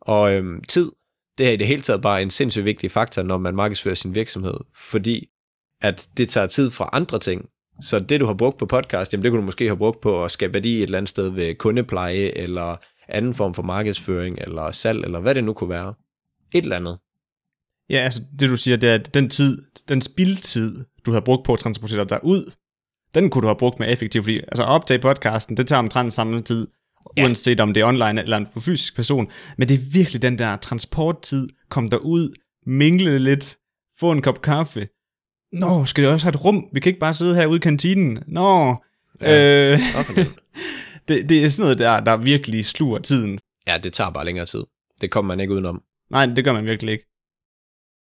Og 0.00 0.34
øhm, 0.34 0.64
tid, 0.64 0.92
det 1.38 1.48
er 1.48 1.52
i 1.52 1.56
det 1.56 1.66
hele 1.66 1.82
taget 1.82 2.02
bare 2.02 2.22
en 2.22 2.30
sindssygt 2.30 2.64
vigtig 2.64 2.90
faktor, 2.90 3.22
når 3.22 3.38
man 3.38 3.54
markedsfører 3.54 3.94
sin 3.94 4.14
virksomhed, 4.14 4.54
fordi 4.74 5.28
at 5.80 6.08
det 6.16 6.28
tager 6.28 6.46
tid 6.46 6.70
fra 6.70 6.90
andre 6.92 7.18
ting. 7.18 7.48
Så 7.80 7.98
det, 7.98 8.20
du 8.20 8.26
har 8.26 8.34
brugt 8.34 8.58
på 8.58 8.66
podcast, 8.66 9.12
jamen 9.12 9.22
det 9.24 9.30
kunne 9.32 9.40
du 9.40 9.46
måske 9.46 9.66
have 9.66 9.76
brugt 9.76 10.00
på 10.00 10.24
at 10.24 10.30
skabe 10.30 10.54
værdi 10.54 10.76
et 10.76 10.82
eller 10.82 10.98
andet 10.98 11.08
sted 11.08 11.28
ved 11.28 11.54
kundepleje, 11.54 12.38
eller 12.38 12.76
anden 13.08 13.34
form 13.34 13.54
for 13.54 13.62
markedsføring, 13.62 14.38
eller 14.38 14.70
salg, 14.70 15.04
eller 15.04 15.20
hvad 15.20 15.34
det 15.34 15.44
nu 15.44 15.52
kunne 15.52 15.70
være. 15.70 15.94
Et 16.54 16.62
eller 16.62 16.76
andet. 16.76 16.98
Ja, 17.90 17.98
altså 17.98 18.20
det 18.40 18.50
du 18.50 18.56
siger, 18.56 18.76
det 18.76 18.90
er, 18.90 18.94
at 18.94 19.14
den 19.14 19.30
tid, 19.30 19.62
den 19.88 20.00
spildtid, 20.00 20.84
du 21.06 21.12
har 21.12 21.20
brugt 21.20 21.44
på 21.44 21.52
at 21.52 21.58
transportere 21.58 22.04
dig 22.04 22.24
ud, 22.24 22.52
den 23.14 23.30
kunne 23.30 23.42
du 23.42 23.46
have 23.46 23.58
brugt 23.58 23.78
mere 23.78 23.88
effektivt, 23.90 24.24
fordi 24.24 24.38
altså 24.38 24.62
at 24.62 24.68
optage 24.68 24.98
podcasten, 24.98 25.56
det 25.56 25.66
tager 25.68 25.78
omtrent 25.78 26.12
samme 26.12 26.42
tid, 26.42 26.66
Ja. 27.16 27.22
uanset 27.22 27.60
om 27.60 27.74
det 27.74 27.80
er 27.80 27.86
online 27.86 28.22
eller 28.22 28.36
en 28.36 28.46
fysisk 28.60 28.96
person. 28.96 29.30
Men 29.58 29.68
det 29.68 29.74
er 29.74 29.90
virkelig 29.92 30.22
den 30.22 30.38
der 30.38 30.56
transporttid, 30.56 31.48
kom 31.68 31.88
der 31.88 31.96
ud, 31.96 32.34
mingle 32.66 33.18
lidt, 33.18 33.56
få 33.98 34.12
en 34.12 34.22
kop 34.22 34.42
kaffe. 34.42 34.88
Nå, 35.52 35.84
skal 35.86 36.04
det 36.04 36.12
også 36.12 36.26
have 36.26 36.34
et 36.34 36.44
rum? 36.44 36.68
Vi 36.72 36.80
kan 36.80 36.90
ikke 36.90 37.00
bare 37.00 37.14
sidde 37.14 37.34
herude 37.34 37.56
i 37.56 37.60
kantinen. 37.60 38.22
Nå, 38.26 38.76
Ja, 39.20 39.30
ja. 39.30 39.72
øh, 39.72 39.78
det, 41.08 41.28
det 41.28 41.44
er 41.44 41.48
sådan 41.48 41.62
noget 41.62 41.78
der, 41.78 42.00
der 42.00 42.16
virkelig 42.16 42.66
sluger 42.66 42.98
tiden. 42.98 43.38
ja, 43.66 43.78
det 43.78 43.92
tager 43.92 44.10
bare 44.10 44.24
længere 44.24 44.46
tid. 44.46 44.64
Det 45.00 45.10
kommer 45.10 45.28
man 45.34 45.40
ikke 45.40 45.52
udenom. 45.54 45.82
Nej, 46.10 46.26
det 46.26 46.44
gør 46.44 46.52
man 46.52 46.64
virkelig 46.64 46.92
ikke. 46.92 47.04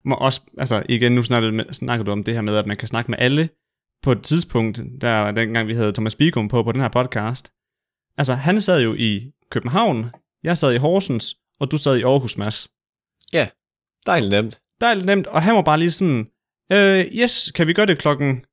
Må 0.05 0.15
også, 0.15 0.41
altså 0.59 0.83
igen, 0.89 1.13
nu 1.15 1.23
snakker, 1.23 1.73
snakker 1.73 2.05
du 2.05 2.13
om 2.13 2.25
det 2.25 2.35
her 2.35 2.41
med, 2.41 2.57
at 2.57 2.67
man 2.67 2.77
kan 2.77 2.89
snakke 2.89 3.11
med 3.11 3.19
alle 3.21 3.49
på 4.03 4.13
et 4.13 4.23
tidspunkt, 4.23 4.81
der 5.01 5.31
dengang 5.31 5.69
vi 5.69 5.75
havde 5.75 5.93
Thomas 5.93 6.15
Bigum 6.15 6.49
på 6.49 6.63
på 6.63 6.73
den 6.73 6.81
her 6.81 6.89
podcast. 6.89 7.53
Altså, 8.19 8.35
han 8.35 8.61
sad 8.61 8.83
jo 8.83 8.95
i 8.95 9.31
København, 9.51 10.11
jeg 10.43 10.59
sad 10.59 10.73
i 10.75 10.77
Horsens, 10.77 11.37
og 11.61 11.71
du 11.71 11.79
sad 11.79 11.97
i 11.97 12.03
Aarhus, 12.03 12.39
Mads. 12.39 12.69
Dejligt 14.07 14.31
nemt. 14.31 14.61
Dejligt 14.81 15.07
nemt, 15.07 15.27
og 15.27 15.43
han 15.43 15.55
var 15.55 15.63
bare 15.63 15.79
lige 15.79 15.91
sådan, 15.91 16.27
øh, 16.73 17.05
yes, 17.05 17.53
kan 17.55 17.67
vi 17.67 17.73
gøre 17.73 17.87
det 17.87 17.99
klokken, 17.99 18.45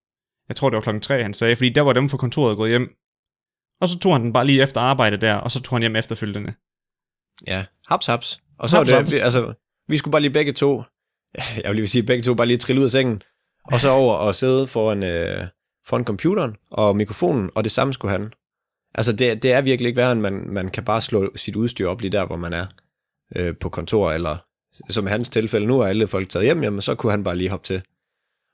jeg 0.48 0.56
tror 0.56 0.70
det 0.70 0.76
var 0.76 0.82
klokken 0.82 1.02
tre, 1.02 1.24
han 1.24 1.34
sagde, 1.34 1.56
fordi 1.56 1.70
der 1.70 1.82
var 1.82 1.94
dem 1.94 2.10
fra 2.10 2.18
kontoret 2.18 2.58
gået 2.58 2.70
hjem. 2.70 2.96
Og 3.82 3.88
så 3.88 4.00
tog 4.00 4.14
han 4.14 4.22
den 4.22 4.34
bare 4.34 4.46
lige 4.46 4.62
efter 4.64 4.82
arbejde 4.82 5.18
der, 5.18 5.34
og 5.34 5.52
så 5.52 5.62
tog 5.62 5.76
han 5.76 5.82
hjem 5.82 5.96
efterfølgende. 5.96 6.54
Ja, 7.48 7.66
haps, 7.88 8.06
haps. 8.06 8.40
Og 8.60 8.70
så 8.70 8.78
Haps, 8.78 8.90
haps, 8.90 8.90
det, 8.90 8.98
haps. 8.98 9.16
vi, 9.16 9.20
altså, 9.20 9.54
vi 9.88 9.98
skulle 9.98 10.12
bare 10.12 10.22
lige 10.22 10.32
begge 10.32 10.54
to, 10.54 10.84
jeg 11.38 11.64
vil 11.66 11.76
lige 11.76 11.88
sige 11.88 12.04
begge 12.04 12.24
to, 12.24 12.34
bare 12.34 12.48
lige 12.48 12.58
trille 12.58 12.80
ud 12.80 12.86
af 12.86 12.92
sengen, 12.92 13.22
og 13.64 13.80
så 13.80 13.90
over 13.90 14.14
og 14.14 14.36
sidde 14.36 14.68
foran, 14.68 15.04
øh, 15.04 15.48
foran 15.86 16.04
computeren 16.04 16.56
og 16.72 16.96
mikrofonen, 16.96 17.50
og 17.56 17.64
det 17.64 17.72
samme 17.72 17.94
skulle 17.94 18.12
han. 18.12 18.34
Altså, 18.96 19.12
det, 19.14 19.44
det 19.44 19.52
er 19.52 19.62
virkelig 19.62 19.88
ikke 19.88 19.98
værre, 19.98 20.12
end 20.12 20.22
man, 20.22 20.50
man 20.50 20.70
kan 20.70 20.86
bare 20.86 21.02
slå 21.02 21.32
sit 21.36 21.56
udstyr 21.56 21.88
op 21.88 22.02
lige 22.02 22.12
der, 22.12 22.26
hvor 22.26 22.38
man 22.38 22.54
er 22.54 22.66
øh, 23.36 23.58
på 23.58 23.70
kontor, 23.70 24.12
eller 24.12 24.38
som 24.90 25.08
i 25.08 25.10
hans 25.10 25.30
tilfælde, 25.30 25.68
nu 25.68 25.80
er 25.80 25.88
alle 25.88 26.08
folk 26.08 26.30
taget 26.30 26.46
hjem, 26.46 26.64
jamen 26.64 26.82
så 26.82 26.96
kunne 26.96 27.12
han 27.12 27.24
bare 27.24 27.36
lige 27.36 27.50
hoppe 27.50 27.66
til. 27.66 27.82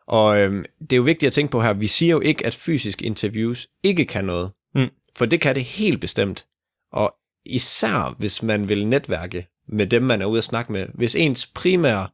Og 0.07 0.38
øh, 0.38 0.65
det 0.79 0.93
er 0.93 0.97
jo 0.97 1.03
vigtigt 1.03 1.27
at 1.27 1.33
tænke 1.33 1.51
på 1.51 1.62
her, 1.62 1.74
vi 1.74 1.88
siger 1.88 2.12
jo 2.12 2.19
ikke, 2.19 2.45
at 2.45 2.55
fysisk 2.55 3.01
interviews 3.01 3.67
ikke 3.83 4.05
kan 4.05 4.25
noget. 4.25 4.51
Mm. 4.75 4.89
For 5.15 5.25
det 5.25 5.41
kan 5.41 5.55
det 5.55 5.63
helt 5.63 6.01
bestemt. 6.01 6.47
Og 6.91 7.15
især 7.45 8.15
hvis 8.17 8.43
man 8.43 8.69
vil 8.69 8.88
netværke 8.88 9.47
med 9.67 9.88
dem, 9.88 10.03
man 10.03 10.21
er 10.21 10.25
ude 10.25 10.38
at 10.38 10.43
snakke 10.43 10.71
med. 10.71 10.88
Hvis 10.93 11.15
ens 11.15 11.47
primære 11.47 12.07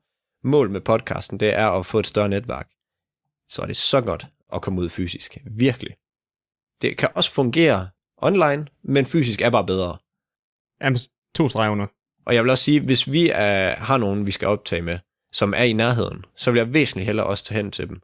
mål 0.44 0.70
med 0.70 0.82
podcasten, 0.82 1.40
det 1.40 1.54
er 1.54 1.70
at 1.70 1.86
få 1.86 2.00
et 2.00 2.08
større 2.08 2.30
netværk, 2.30 2.70
så 3.50 3.62
er 3.62 3.66
det 3.66 3.78
så 3.78 4.02
godt 4.02 4.28
at 4.54 4.62
komme 4.62 4.82
ud 4.82 4.90
fysisk. 4.90 5.38
Virkelig. 5.46 5.96
Det 6.82 6.98
kan 6.98 7.10
også 7.16 7.32
fungere 7.32 7.90
online, 8.18 8.68
men 8.84 9.06
fysisk 9.06 9.42
er 9.42 9.50
bare 9.50 9.66
bedre. 9.66 9.98
Jamen, 10.82 11.00
to 11.36 11.50
streger 11.50 11.72
under. 11.72 11.88
Og 12.26 12.36
jeg 12.36 12.44
vil 12.44 12.50
også 12.50 12.64
sige, 12.64 12.80
hvis 12.80 13.12
vi 13.12 13.30
er, 13.30 13.76
har 13.76 13.98
nogen, 13.98 14.28
vi 14.28 14.32
skal 14.32 14.48
optage 14.48 14.82
med, 14.82 15.00
som 15.32 15.54
er 15.58 15.64
i 15.64 15.74
nærheden, 15.74 16.26
så 16.36 16.52
vil 16.52 16.60
jeg 16.60 16.74
væsentligt 16.74 17.06
hellere 17.06 17.26
også 17.26 17.44
tage 17.44 17.58
hen 17.58 17.72
til 17.72 17.90
dem. 17.90 18.02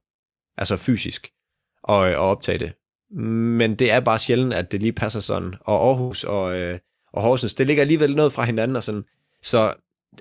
Altså 0.58 0.78
fysisk. 0.78 1.32
Og, 1.84 2.12
øh, 2.12 2.20
og 2.20 2.30
optage 2.30 2.58
det. 2.58 2.74
Men 3.20 3.76
det 3.76 3.92
er 3.92 4.00
bare 4.00 4.20
sjældent, 4.20 4.54
at 4.54 4.72
det 4.72 4.82
lige 4.82 4.94
passer 4.94 5.20
sådan. 5.20 5.54
Og 5.62 5.88
Aarhus 5.88 6.24
og, 6.24 6.60
øh, 6.60 6.80
og 7.14 7.22
Horsens, 7.22 7.54
det 7.54 7.68
ligger 7.68 7.82
alligevel 7.84 8.16
noget 8.16 8.34
fra 8.34 8.44
hinanden. 8.44 8.76
Og 8.76 8.84
sådan. 8.84 9.04
Så 9.42 9.74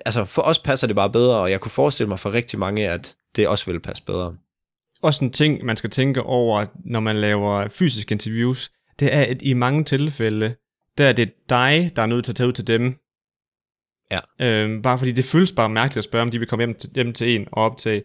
altså, 0.05 0.25
for 0.25 0.41
os 0.41 0.59
passer 0.59 0.87
det 0.87 0.95
bare 0.95 1.09
bedre, 1.09 1.37
og 1.37 1.51
jeg 1.51 1.61
kunne 1.61 1.71
forestille 1.71 2.09
mig 2.09 2.19
for 2.19 2.33
rigtig 2.33 2.59
mange, 2.59 2.89
at 2.89 3.15
det 3.35 3.47
også 3.47 3.65
ville 3.65 3.79
passe 3.79 4.03
bedre. 4.03 4.35
Også 5.01 5.25
en 5.25 5.31
ting, 5.31 5.65
man 5.65 5.77
skal 5.77 5.89
tænke 5.89 6.23
over, 6.23 6.65
når 6.85 6.99
man 6.99 7.17
laver 7.17 7.67
fysiske 7.67 8.11
interviews, 8.11 8.71
det 8.99 9.13
er, 9.13 9.21
at 9.21 9.41
i 9.41 9.53
mange 9.53 9.83
tilfælde, 9.83 10.55
der 10.97 11.05
er 11.05 11.13
det 11.13 11.49
dig, 11.49 11.91
der 11.95 12.01
er 12.01 12.05
nødt 12.05 12.25
til 12.25 12.31
at 12.31 12.35
tage 12.35 12.47
ud 12.47 12.53
til 12.53 12.67
dem. 12.67 12.95
Ja. 14.11 14.19
Øhm, 14.41 14.81
bare 14.81 14.97
fordi 14.97 15.11
det 15.11 15.25
føles 15.25 15.51
bare 15.51 15.69
mærkeligt 15.69 15.97
at 15.97 16.03
spørge, 16.03 16.21
om 16.21 16.31
de 16.31 16.39
vil 16.39 16.47
komme 16.47 16.65
hjem 16.65 16.75
til, 16.75 16.89
hjem 16.95 17.13
til 17.13 17.35
en 17.35 17.47
og 17.51 17.63
optage. 17.63 18.03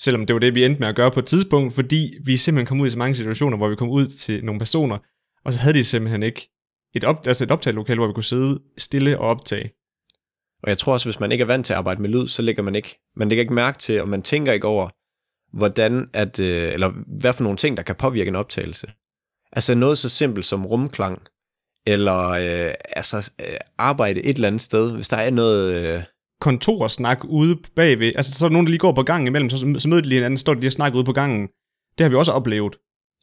Selvom 0.00 0.26
det 0.26 0.34
var 0.34 0.40
det, 0.40 0.54
vi 0.54 0.64
endte 0.64 0.80
med 0.80 0.88
at 0.88 0.96
gøre 0.96 1.10
på 1.10 1.20
et 1.20 1.26
tidspunkt, 1.26 1.74
fordi 1.74 2.14
vi 2.24 2.36
simpelthen 2.36 2.66
kom 2.66 2.80
ud 2.80 2.86
i 2.86 2.90
så 2.90 2.98
mange 2.98 3.14
situationer, 3.14 3.56
hvor 3.56 3.68
vi 3.68 3.76
kom 3.76 3.88
ud 3.88 4.06
til 4.06 4.44
nogle 4.44 4.58
personer, 4.58 4.98
og 5.44 5.52
så 5.52 5.58
havde 5.58 5.78
de 5.78 5.84
simpelthen 5.84 6.22
ikke 6.22 6.50
et, 6.94 7.04
op, 7.04 7.26
altså 7.26 7.44
et 7.44 7.50
optagelokale, 7.50 7.98
hvor 7.98 8.06
vi 8.06 8.12
kunne 8.12 8.24
sidde 8.24 8.60
stille 8.78 9.18
og 9.18 9.28
optage. 9.28 9.70
Og 10.62 10.68
jeg 10.68 10.78
tror 10.78 10.92
også, 10.92 11.06
hvis 11.06 11.20
man 11.20 11.32
ikke 11.32 11.42
er 11.42 11.46
vant 11.46 11.66
til 11.66 11.72
at 11.72 11.78
arbejde 11.78 12.02
med 12.02 12.10
lyd, 12.10 12.28
så 12.28 12.42
lægger 12.42 12.62
man 12.62 12.74
ikke, 12.74 12.98
man 13.16 13.28
lægger 13.28 13.40
ikke 13.40 13.54
mærke 13.54 13.78
til, 13.78 14.00
og 14.00 14.08
man 14.08 14.22
tænker 14.22 14.52
ikke 14.52 14.66
over, 14.66 14.88
hvordan 15.56 16.10
at, 16.12 16.40
øh, 16.40 16.72
eller 16.72 16.92
hvad 17.20 17.32
for 17.32 17.42
nogle 17.42 17.58
ting, 17.58 17.76
der 17.76 17.82
kan 17.82 17.94
påvirke 17.94 18.28
en 18.28 18.36
optagelse. 18.36 18.92
Altså 19.52 19.74
noget 19.74 19.98
så 19.98 20.08
simpelt 20.08 20.46
som 20.46 20.66
rumklang, 20.66 21.22
eller 21.92 22.28
øh, 22.28 22.74
altså 22.96 23.30
øh, 23.40 23.56
arbejde 23.78 24.24
et 24.24 24.34
eller 24.34 24.48
andet 24.48 24.62
sted, 24.62 24.94
hvis 24.94 25.08
der 25.08 25.16
er 25.16 25.30
noget... 25.30 25.74
Øh, 25.74 26.02
kontorsnak 26.40 27.24
ude 27.24 27.56
bagved. 27.76 28.12
Altså, 28.16 28.32
så 28.32 28.44
er 28.44 28.48
der 28.48 28.52
nogen, 28.52 28.66
der 28.66 28.70
lige 28.70 28.78
går 28.78 28.92
på 28.92 29.02
gangen 29.02 29.26
imellem, 29.26 29.50
så, 29.50 29.74
så 29.78 29.88
møder 29.88 30.02
de 30.02 30.08
lige 30.08 30.16
hinanden, 30.16 30.38
står 30.38 30.54
de 30.54 30.60
lige 30.60 30.68
og 30.68 30.72
snakker 30.72 30.96
ude 30.96 31.04
på 31.04 31.12
gangen. 31.12 31.48
Det 31.98 32.04
har 32.04 32.08
vi 32.08 32.14
også 32.14 32.32
oplevet. 32.32 32.76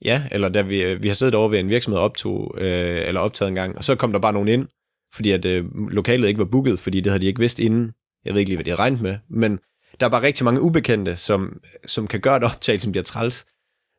Ja, 0.05 0.23
eller 0.31 0.49
da 0.49 0.61
vi, 0.61 0.83
øh, 0.83 1.03
vi 1.03 1.07
har 1.07 1.15
siddet 1.15 1.35
over 1.35 1.49
ved 1.49 1.59
en 1.59 1.69
virksomhed 1.69 1.99
optog, 1.99 2.55
øh, 2.57 3.07
eller 3.07 3.21
optaget 3.21 3.49
en 3.49 3.55
gang, 3.55 3.77
og 3.77 3.83
så 3.83 3.95
kom 3.95 4.11
der 4.11 4.19
bare 4.19 4.33
nogen 4.33 4.47
ind, 4.47 4.67
fordi 5.13 5.31
at 5.31 5.45
øh, 5.45 5.65
lokalet 5.89 6.27
ikke 6.27 6.37
var 6.37 6.45
booket, 6.45 6.79
fordi 6.79 7.01
det 7.01 7.11
havde 7.11 7.21
de 7.21 7.27
ikke 7.27 7.39
vidst 7.39 7.59
inden. 7.59 7.91
Jeg 8.25 8.33
ved 8.33 8.39
ikke 8.39 8.49
lige, 8.49 8.57
hvad 8.57 8.65
de 8.65 8.69
havde 8.69 8.81
regnet 8.81 9.01
med, 9.01 9.17
men 9.29 9.59
der 9.99 10.05
er 10.05 10.09
bare 10.09 10.21
rigtig 10.21 10.45
mange 10.45 10.61
ubekendte, 10.61 11.15
som, 11.15 11.61
som 11.85 12.07
kan 12.07 12.19
gøre 12.19 12.39
optag, 12.43 12.81
som 12.81 12.91
bliver 12.91 13.03
træls. 13.03 13.45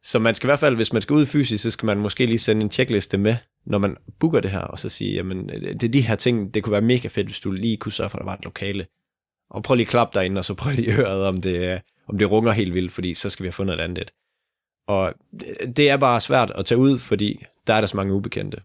Så 0.06 0.18
man 0.18 0.34
skal 0.34 0.46
i 0.46 0.48
hvert 0.48 0.60
fald, 0.60 0.76
hvis 0.76 0.92
man 0.92 1.02
skal 1.02 1.14
ud 1.14 1.26
fysisk, 1.26 1.62
så 1.62 1.70
skal 1.70 1.86
man 1.86 1.98
måske 1.98 2.26
lige 2.26 2.38
sende 2.38 2.62
en 2.62 2.70
checkliste 2.70 3.18
med, 3.18 3.36
når 3.64 3.78
man 3.78 3.96
booker 4.18 4.40
det 4.40 4.50
her, 4.50 4.60
og 4.60 4.78
så 4.78 4.88
sige, 4.88 5.14
jamen, 5.14 5.48
det 5.48 5.82
er 5.82 5.88
de 5.88 6.00
her 6.00 6.14
ting, 6.14 6.54
det 6.54 6.62
kunne 6.62 6.72
være 6.72 6.80
mega 6.80 7.08
fedt, 7.08 7.26
hvis 7.26 7.40
du 7.40 7.50
lige 7.50 7.76
kunne 7.76 7.92
sørge 7.92 8.10
for, 8.10 8.18
at 8.18 8.20
der 8.20 8.24
var 8.24 8.36
et 8.36 8.44
lokale. 8.44 8.86
Og 9.50 9.62
prøv 9.62 9.74
lige 9.74 9.84
at 9.84 9.90
klappe 9.90 10.18
derinde, 10.18 10.38
og 10.38 10.44
så 10.44 10.54
prøv 10.54 10.72
lige 10.72 10.98
øret, 10.98 11.26
om 11.26 11.40
det, 11.40 11.82
om 12.08 12.18
det 12.18 12.30
runger 12.30 12.52
helt 12.52 12.74
vildt, 12.74 12.92
fordi 12.92 13.14
så 13.14 13.30
skal 13.30 13.42
vi 13.42 13.46
have 13.46 13.52
fundet 13.52 13.74
et 13.74 13.80
andet. 13.80 14.10
Og 14.86 15.14
det 15.76 15.90
er 15.90 15.96
bare 15.96 16.20
svært 16.20 16.50
at 16.50 16.64
tage 16.64 16.78
ud, 16.78 16.98
fordi 16.98 17.44
der 17.66 17.74
er 17.74 17.80
der 17.80 17.88
så 17.88 17.96
mange 17.96 18.14
ubekendte. 18.14 18.58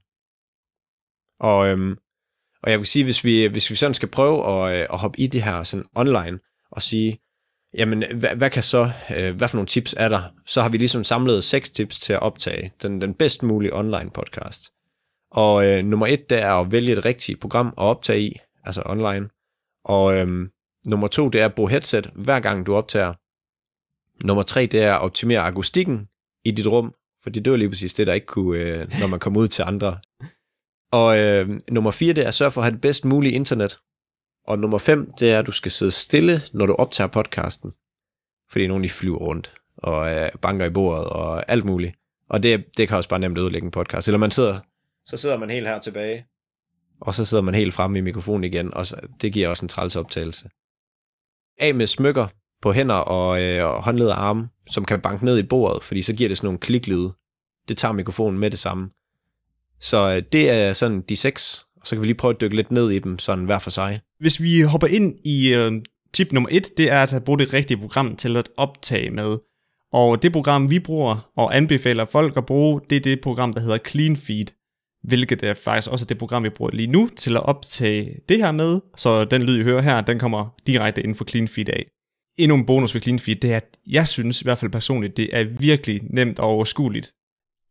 Og, 1.40 1.68
øhm, 1.68 1.98
og 2.64 2.72
jeg 2.72 2.80
vil 2.80 2.88
sige, 2.88 3.04
hvis 3.04 3.24
vi, 3.24 3.46
hvis 3.46 3.70
vi 3.70 3.76
sådan 3.76 3.94
skal 3.94 4.10
prøve 4.10 4.48
at, 4.48 4.80
øh, 4.80 4.88
at 4.94 5.00
hoppe 5.00 5.20
i 5.20 5.28
det 5.28 5.44
her 5.44 5.64
sådan 5.64 5.86
online, 5.96 6.40
og 6.72 6.82
sige, 6.82 7.20
jamen, 7.78 8.04
hvad, 8.20 8.36
hvad 8.36 8.50
kan 8.50 8.64
så, 8.64 8.92
øh, 9.18 9.36
hvad 9.36 9.48
for 9.48 9.58
nogle 9.58 9.68
tips 9.68 9.96
er 9.98 10.10
der? 10.10 10.22
Så 10.46 10.62
har 10.62 10.70
vi 10.70 10.78
ligesom 10.78 11.04
samlet 11.04 11.44
seks 11.44 11.70
tips 11.70 12.00
til 12.00 12.14
at 12.14 12.22
optage 12.22 12.74
den, 12.82 13.02
den 13.02 13.14
bedst 13.14 13.44
mulige 13.44 13.76
online 13.76 14.10
podcast. 14.14 14.72
Og 15.32 15.66
øh, 15.66 15.86
nummer 15.86 16.08
et, 16.08 16.30
det 16.30 16.42
er 16.42 16.54
at 16.54 16.72
vælge 16.72 16.94
et 16.94 17.06
rigtigt 17.06 17.40
program 17.40 17.68
at 17.68 17.84
optage 17.84 18.22
i, 18.22 18.40
altså 18.64 18.84
online. 18.86 19.30
Og 19.86 20.18
øh, 20.18 20.48
nummer 20.86 21.08
to, 21.08 21.30
det 21.30 21.42
er 21.42 21.46
at 21.46 21.56
bruge 21.56 21.70
headset, 21.70 22.12
hver 22.16 22.40
gang 22.40 22.66
du 22.66 22.76
optager. 22.76 23.14
Nummer 24.28 24.44
tre, 24.44 24.66
det 24.66 24.84
er 24.84 24.96
at 24.96 25.02
optimere 25.02 25.40
akustikken 25.40 26.08
i 26.46 26.52
dit 26.52 26.68
rum, 26.68 26.94
for 27.24 27.30
det 27.30 27.52
var 27.52 27.58
lige 27.58 27.70
præcis 27.70 27.94
det, 27.94 28.08
der 28.08 28.14
ikke 28.14 28.28
kunne, 28.28 28.60
øh, 28.60 29.00
når 29.00 29.08
man 29.08 29.20
kommer 29.20 29.40
ud 29.40 29.48
til 29.48 29.64
andre. 29.64 29.98
Og 30.92 31.20
øh, 31.20 31.50
nummer 31.72 31.92
fire, 31.92 32.14
det 32.14 32.24
er 32.24 32.28
at 32.28 32.34
sørge 32.34 32.52
for 32.52 32.62
at 32.62 32.66
have 32.66 32.74
det 32.74 32.82
bedst 32.82 33.06
mulige 33.06 33.34
internet. 33.34 33.80
Og 34.48 34.60
nummer 34.60 34.78
5, 34.78 35.14
det 35.20 35.32
er, 35.32 35.40
at 35.40 35.46
du 35.46 35.52
skal 35.52 35.72
sidde 35.72 35.92
stille, 35.92 36.42
når 36.54 36.66
du 36.66 36.74
optager 36.74 37.08
podcasten. 37.08 37.72
Fordi 38.52 38.68
nogen 38.68 38.84
de 38.84 38.90
flyver 38.90 39.18
rundt 39.18 39.54
og 39.78 40.16
øh, 40.16 40.30
banker 40.42 40.66
i 40.66 40.70
bordet 40.70 41.06
og 41.06 41.52
alt 41.52 41.66
muligt. 41.66 41.96
Og 42.30 42.44
det, 42.44 42.66
det 42.78 42.88
kan 42.88 42.98
også 42.98 43.10
bare 43.10 43.20
nemt 43.20 43.38
ødelægge 43.38 43.66
en 43.66 43.72
podcast. 43.72 44.08
Eller 44.08 44.20
man 44.20 44.32
sidder, 44.32 44.60
så 45.06 45.18
sidder 45.18 45.38
man 45.38 45.50
helt 45.50 45.68
her 45.68 45.80
tilbage, 45.80 46.26
og 47.02 47.14
så 47.14 47.26
sidder 47.26 47.44
man 47.44 47.56
helt 47.56 47.74
fremme 47.74 47.98
i 47.98 48.02
mikrofonen 48.02 48.44
igen, 48.44 48.74
og 48.74 48.88
så, 48.88 48.96
det 49.22 49.34
giver 49.34 49.50
også 49.50 49.66
en 49.66 49.70
træls 49.70 49.96
optagelse. 49.96 50.50
Af 51.58 51.76
med 51.76 51.88
smykker 51.88 52.28
på 52.62 52.72
hænder 52.72 52.96
og, 52.96 53.44
øh, 53.44 53.66
og 53.66 53.84
håndled 53.84 54.08
og 54.08 54.24
arme, 54.24 54.50
som 54.70 54.86
kan 54.86 55.02
banke 55.02 55.26
ned 55.26 55.38
i 55.38 55.44
bordet, 55.44 55.84
fordi 55.84 56.02
så 56.02 56.14
giver 56.14 56.28
det 56.28 56.38
sådan 56.38 56.48
nogle 56.48 56.60
kliklyde. 56.60 57.14
Det 57.68 57.78
tager 57.78 57.92
mikrofonen 57.92 58.40
med 58.40 58.52
det 58.52 58.60
samme. 58.60 58.90
Så 59.80 60.16
øh, 60.16 60.24
det 60.32 60.50
er 60.50 60.74
sådan 60.74 61.02
de 61.02 61.16
seks 61.16 61.66
og 61.82 61.88
så 61.88 61.96
kan 61.96 62.02
vi 62.02 62.08
lige 62.08 62.18
prøve 62.18 62.34
at 62.34 62.42
dykke 62.42 62.56
lidt 62.56 62.72
ned 62.72 62.90
i 62.90 63.00
dem, 63.00 63.20
sådan 63.20 63.46
hver 63.46 63.60
for 63.60 63.70
sig. 63.70 64.02
Hvis 64.22 64.42
vi 64.42 64.62
hopper 64.62 64.88
ind 64.88 65.16
i 65.24 65.54
øh, 65.54 65.72
tip 66.14 66.32
nummer 66.32 66.50
et, 66.52 66.78
det 66.78 66.92
er 66.92 67.16
at 67.16 67.24
bruge 67.24 67.40
det 67.40 67.54
rigtige 67.54 67.78
program 67.78 68.16
til 68.16 68.38
at 68.38 68.50
optage 68.58 69.10
med. 69.10 69.38
Og 69.94 70.24
det 70.24 70.32
program, 70.34 70.70
vi 70.70 70.80
bruger 70.80 71.32
og 71.38 71.58
anbefaler 71.58 72.06
folk 72.06 72.38
at 72.38 72.46
bruge, 72.46 72.82
det 72.90 72.96
er 72.96 73.00
det 73.00 73.22
program, 73.22 73.54
der 73.54 73.62
hedder 73.62 73.78
CleanFeed. 73.88 74.46
Hvilket 75.04 75.44
er 75.44 75.54
faktisk 75.54 75.92
også 75.92 76.06
det 76.06 76.18
program, 76.18 76.44
vi 76.44 76.50
bruger 76.50 76.72
lige 76.72 76.88
nu 76.88 77.10
til 77.16 77.36
at 77.36 77.44
optage 77.44 78.20
det 78.30 78.38
her 78.38 78.52
med. 78.52 78.80
Så 78.98 79.26
den 79.26 79.44
lyd, 79.44 79.60
I 79.60 79.64
hører 79.64 79.82
her, 79.82 80.02
den 80.02 80.20
kommer 80.20 80.56
direkte 80.68 81.02
inden 81.02 81.16
for 81.16 81.26
CleanFeed 81.26 81.70
af. 81.70 81.86
Endnu 82.38 82.56
en 82.56 82.66
bonus 82.66 82.94
ved 82.94 83.02
CleanFeed, 83.02 83.36
det 83.36 83.52
er, 83.52 83.56
at 83.56 83.78
jeg 83.88 84.08
synes 84.08 84.42
i 84.42 84.46
hvert 84.46 84.58
fald 84.58 84.72
personligt, 84.72 85.18
det 85.18 85.30
er 85.34 85.44
virkelig 85.44 86.02
nemt 86.04 86.40
og 86.40 86.48
overskueligt. 86.48 87.14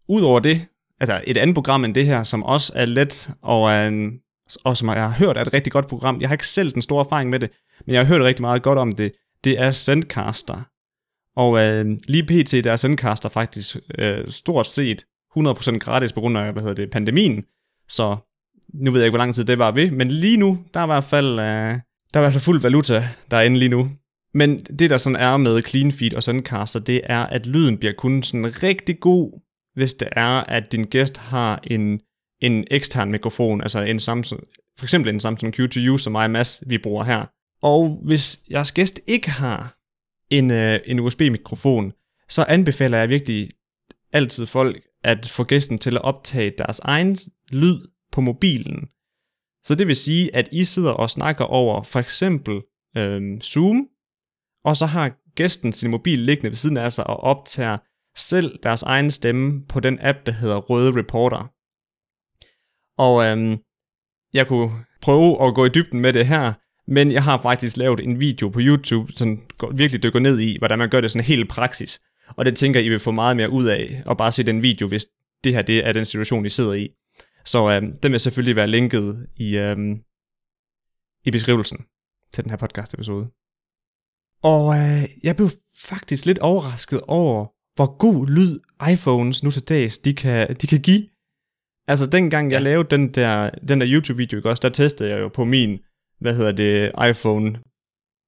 Udover 0.09 0.41
det, 0.41 0.67
altså 1.01 1.21
et 1.27 1.37
andet 1.37 1.55
program 1.55 1.85
end 1.85 1.95
det 1.95 2.07
her, 2.07 2.23
som 2.23 2.43
også 2.43 2.73
er 2.77 2.87
let 2.87 3.31
og, 3.43 3.73
er 3.73 3.89
en, 3.89 4.21
og 4.57 4.77
som 4.77 4.89
jeg 4.89 5.03
har 5.03 5.19
hørt 5.19 5.37
er 5.37 5.41
et 5.41 5.53
rigtig 5.53 5.73
godt 5.73 5.89
program. 5.89 6.21
Jeg 6.21 6.29
har 6.29 6.35
ikke 6.35 6.49
selv 6.49 6.73
den 6.73 6.83
store 6.83 7.05
erfaring 7.05 7.31
med 7.31 7.41
det, 7.41 7.51
men 7.87 7.95
jeg 7.95 8.01
har 8.01 8.07
hørt 8.07 8.23
rigtig 8.23 8.43
meget 8.43 8.63
godt 8.63 8.79
om 8.79 8.93
det. 8.93 9.13
Det 9.45 9.61
er 9.61 9.71
Sendcaster. 9.71 10.63
Og 11.37 11.59
øh, 11.59 11.99
lige 12.09 12.23
pt. 12.23 12.65
der 12.65 12.73
er 12.73 12.77
Sendcaster 12.77 13.29
faktisk 13.29 13.77
øh, 13.99 14.29
stort 14.29 14.67
set 14.67 15.05
100% 15.39 15.79
gratis 15.79 16.13
på 16.13 16.21
grund 16.21 16.39
af, 16.39 16.53
hvad 16.53 16.63
hedder 16.63 16.75
det, 16.75 16.91
pandemien. 16.91 17.45
Så 17.89 18.17
nu 18.75 18.91
ved 18.91 19.01
jeg 19.01 19.07
ikke, 19.07 19.17
hvor 19.17 19.25
lang 19.25 19.35
tid 19.35 19.45
det 19.45 19.59
var 19.59 19.71
ved, 19.71 19.91
men 19.91 20.09
lige 20.09 20.37
nu, 20.37 20.59
der 20.75 20.81
er 20.81 20.85
i 20.85 20.87
hvert 20.87 21.05
fald, 21.05 21.33
øh, 21.33 21.81
der 22.15 22.15
er 22.15 22.19
i 22.19 22.21
hvert 22.21 22.33
fald 22.33 22.45
fuld 22.45 22.61
valuta 22.61 23.09
derinde 23.31 23.59
lige 23.59 23.69
nu. 23.69 23.91
Men 24.35 24.59
det, 24.59 24.91
der 24.91 24.97
sådan 24.97 25.17
er 25.17 25.37
med 25.37 25.63
CleanFeed 25.63 26.15
og 26.15 26.23
Sendcaster, 26.23 26.81
det 26.81 27.01
er, 27.05 27.27
at 27.27 27.47
lyden 27.47 27.79
bliver 27.79 27.93
kun 27.93 28.23
sådan 28.23 28.63
rigtig 28.63 29.01
god 29.01 29.41
hvis 29.75 29.95
det 29.95 30.09
er, 30.13 30.41
at 30.41 30.73
din 30.73 30.85
gæst 30.85 31.19
har 31.19 31.61
en, 31.65 32.01
en 32.41 32.65
ekstern 32.71 33.11
mikrofon, 33.11 33.61
altså 33.61 33.81
en 33.81 34.01
Samsung, 34.01 34.43
for 34.79 34.85
eksempel 34.85 35.13
en 35.15 35.21
Samsung 35.21 35.61
Q2U, 35.61 35.99
som 35.99 36.13
mig 36.13 36.25
og 36.25 36.31
Mads, 36.31 36.63
vi 36.67 36.79
bruger 36.79 37.05
her. 37.05 37.27
Og 37.63 38.01
hvis 38.03 38.41
jeres 38.51 38.73
gæst 38.73 39.01
ikke 39.07 39.31
har 39.31 39.77
en, 40.31 40.51
øh, 40.51 40.81
en 40.85 40.99
USB-mikrofon, 40.99 41.93
så 42.29 42.45
anbefaler 42.49 42.99
jeg 42.99 43.09
virkelig 43.09 43.49
altid 44.13 44.47
folk 44.47 44.83
at 45.05 45.29
få 45.29 45.45
gæsten 45.45 45.79
til 45.79 45.97
at 45.97 46.03
optage 46.03 46.53
deres 46.59 46.79
egen 46.79 47.17
lyd 47.53 47.81
på 48.13 48.21
mobilen. 48.21 48.89
Så 49.65 49.75
det 49.75 49.87
vil 49.87 49.97
sige, 49.97 50.37
at 50.37 50.49
I 50.53 50.65
sidder 50.65 50.91
og 50.91 51.11
snakker 51.11 51.45
over 51.45 51.83
for 51.83 52.01
eksempel 52.01 52.61
øh, 52.97 53.41
Zoom, 53.41 53.89
og 54.65 54.77
så 54.77 54.87
har 54.87 55.13
gæsten 55.35 55.73
sin 55.73 55.91
mobil 55.91 56.19
liggende 56.19 56.51
ved 56.51 56.57
siden 56.57 56.77
af 56.77 56.93
sig 56.93 57.07
og 57.07 57.17
optager 57.17 57.79
selv 58.17 58.59
deres 58.63 58.83
egen 58.83 59.11
stemme 59.11 59.67
på 59.67 59.81
den 59.81 59.99
app, 60.01 60.19
der 60.27 60.33
hedder 60.33 60.57
Røde 60.57 60.99
Reporter. 60.99 61.53
Og 63.05 63.25
øhm, 63.25 63.59
jeg 64.33 64.47
kunne 64.49 64.71
prøve 65.03 65.47
at 65.47 65.55
gå 65.55 65.65
i 65.65 65.69
dybden 65.69 66.01
med 66.01 66.13
det 66.13 66.27
her, 66.27 66.53
men 66.87 67.13
jeg 67.13 67.25
har 67.25 67.39
faktisk 67.43 67.77
lavet 67.77 68.01
en 68.01 68.21
video 68.21 68.49
på 68.49 68.59
YouTube, 68.63 69.13
som 69.13 69.43
virkelig 69.75 70.03
dykker 70.03 70.21
ned 70.21 70.39
i, 70.39 70.59
hvordan 70.59 70.79
man 70.79 70.91
gør 70.91 71.01
det 71.01 71.11
sådan 71.11 71.25
helt 71.25 71.49
praksis. 71.49 72.01
Og 72.37 72.45
det 72.45 72.57
tænker 72.57 72.81
I 72.81 72.89
vil 72.89 72.99
få 72.99 73.11
meget 73.11 73.37
mere 73.37 73.51
ud 73.51 73.67
af, 73.67 74.03
at 74.11 74.17
bare 74.17 74.33
se 74.33 74.43
den 74.43 74.63
video, 74.63 74.89
hvis 74.89 75.07
det 75.45 75.53
her 75.53 75.63
det 75.63 75.87
er 75.87 75.93
den 75.93 76.05
situation, 76.05 76.47
I 76.47 76.49
sidder 76.49 76.73
i. 76.73 76.89
Så 77.45 77.71
øhm, 77.71 77.97
den 77.97 78.13
vil 78.13 78.21
selvfølgelig 78.21 78.57
være 78.57 78.67
linket 78.67 79.27
i, 79.37 79.57
øhm, 79.57 80.01
i 81.25 81.31
beskrivelsen 81.31 81.79
til 82.33 82.45
den 82.45 82.51
her 82.51 82.57
podcast 82.57 82.95
episode. 82.95 83.27
Og 84.43 84.77
øh, 84.79 85.03
jeg 85.23 85.37
blev 85.37 85.51
faktisk 85.89 86.27
lidt 86.27 86.39
overrasket 86.39 87.01
over, 87.01 87.47
hvor 87.75 87.97
god 87.99 88.27
lyd 88.27 88.59
iPhones 88.93 89.43
nu 89.43 89.51
til 89.51 89.63
dags, 89.63 89.99
de 89.99 90.15
kan, 90.15 90.57
de 90.61 90.67
kan 90.67 90.81
give. 90.81 91.10
Altså 91.87 92.07
dengang 92.07 92.51
jeg 92.51 92.59
ja. 92.59 92.65
lavede 92.65 92.89
den 92.91 93.15
der, 93.15 93.51
den 93.51 93.81
der 93.81 93.87
YouTube-video, 93.91 94.37
ikke 94.37 94.51
også, 94.51 94.61
der 94.61 94.69
testede 94.69 95.11
jeg 95.11 95.21
jo 95.21 95.29
på 95.29 95.45
min, 95.45 95.79
hvad 96.21 96.35
hedder 96.35 96.53
det, 96.53 96.93
iPhone 97.11 97.61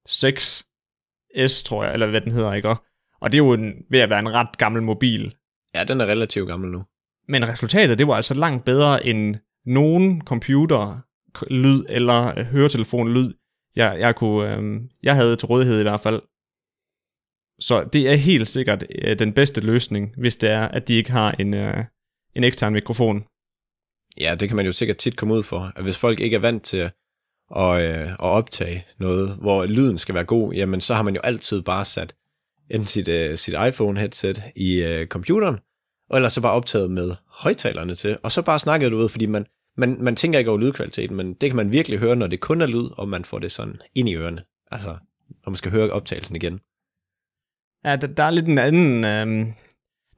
6S, 0.08 1.64
tror 1.64 1.84
jeg, 1.84 1.92
eller 1.92 2.06
hvad 2.06 2.20
den 2.20 2.32
hedder, 2.32 2.52
ikke 2.52 2.68
også? 2.68 2.82
Og 3.20 3.32
det 3.32 3.38
er 3.38 3.44
jo 3.44 3.52
en, 3.52 3.72
ved 3.90 4.00
at 4.00 4.10
være 4.10 4.18
en 4.18 4.32
ret 4.32 4.58
gammel 4.58 4.82
mobil. 4.82 5.34
Ja, 5.74 5.84
den 5.84 6.00
er 6.00 6.06
relativt 6.06 6.48
gammel 6.48 6.70
nu. 6.70 6.84
Men 7.28 7.48
resultatet, 7.48 7.98
det 7.98 8.06
var 8.06 8.14
altså 8.14 8.34
langt 8.34 8.64
bedre 8.64 9.06
end 9.06 9.36
nogen 9.66 10.22
computer 10.24 11.00
lyd 11.50 11.84
eller 11.88 12.44
høretelefon 12.44 13.14
lyd, 13.14 13.32
jeg, 13.76 13.96
jeg, 14.00 14.16
kunne, 14.16 14.56
øh, 14.56 14.80
jeg 15.02 15.14
havde 15.14 15.36
til 15.36 15.46
rådighed 15.46 15.80
i 15.80 15.82
hvert 15.82 16.00
fald. 16.00 16.22
Så 17.58 17.88
det 17.92 18.10
er 18.10 18.14
helt 18.14 18.48
sikkert 18.48 18.84
øh, 19.02 19.18
den 19.18 19.32
bedste 19.32 19.60
løsning, 19.60 20.14
hvis 20.18 20.36
det 20.36 20.50
er, 20.50 20.68
at 20.68 20.88
de 20.88 20.94
ikke 20.94 21.12
har 21.12 21.32
en, 21.32 21.54
øh, 21.54 21.84
en 22.34 22.44
ekstern 22.44 22.72
mikrofon. 22.72 23.24
Ja, 24.20 24.34
det 24.34 24.48
kan 24.48 24.56
man 24.56 24.66
jo 24.66 24.72
sikkert 24.72 24.96
tit 24.96 25.16
komme 25.16 25.34
ud 25.34 25.42
for. 25.42 25.72
At 25.76 25.82
hvis 25.82 25.98
folk 25.98 26.20
ikke 26.20 26.36
er 26.36 26.40
vant 26.40 26.62
til 26.62 26.90
at, 27.56 27.82
øh, 27.82 28.12
at 28.12 28.20
optage 28.20 28.86
noget, 28.98 29.36
hvor 29.40 29.66
lyden 29.66 29.98
skal 29.98 30.14
være 30.14 30.24
god, 30.24 30.52
jamen 30.52 30.80
så 30.80 30.94
har 30.94 31.02
man 31.02 31.14
jo 31.14 31.20
altid 31.20 31.62
bare 31.62 31.84
sat 31.84 32.14
enten 32.70 32.86
sit, 32.86 33.08
øh, 33.08 33.36
sit 33.36 33.54
iPhone-headset 33.54 34.42
i 34.56 34.82
øh, 34.82 35.06
computeren, 35.06 35.58
og 36.10 36.16
ellers 36.16 36.32
så 36.32 36.40
bare 36.40 36.52
optaget 36.52 36.90
med 36.90 37.14
højtalerne 37.28 37.94
til, 37.94 38.18
og 38.22 38.32
så 38.32 38.42
bare 38.42 38.58
snakket 38.58 38.92
du 38.92 38.96
ud, 38.96 39.08
fordi 39.08 39.26
man, 39.26 39.46
man, 39.76 39.96
man 40.00 40.16
tænker 40.16 40.38
ikke 40.38 40.50
over 40.50 40.60
lydkvaliteten, 40.60 41.16
men 41.16 41.34
det 41.34 41.50
kan 41.50 41.56
man 41.56 41.72
virkelig 41.72 41.98
høre, 41.98 42.16
når 42.16 42.26
det 42.26 42.40
kun 42.40 42.60
er 42.60 42.66
lyd, 42.66 42.88
og 42.98 43.08
man 43.08 43.24
får 43.24 43.38
det 43.38 43.52
sådan 43.52 43.80
ind 43.94 44.08
i 44.08 44.16
ørerne. 44.16 44.42
Altså, 44.70 44.96
når 45.44 45.50
man 45.50 45.56
skal 45.56 45.70
høre 45.70 45.90
optagelsen 45.90 46.36
igen. 46.36 46.60
Ja, 47.84 47.96
der, 47.96 48.06
der 48.06 48.24
er 48.24 48.30
lidt 48.30 48.46
en 48.46 48.58
anden... 48.58 49.04
Øh, 49.04 49.52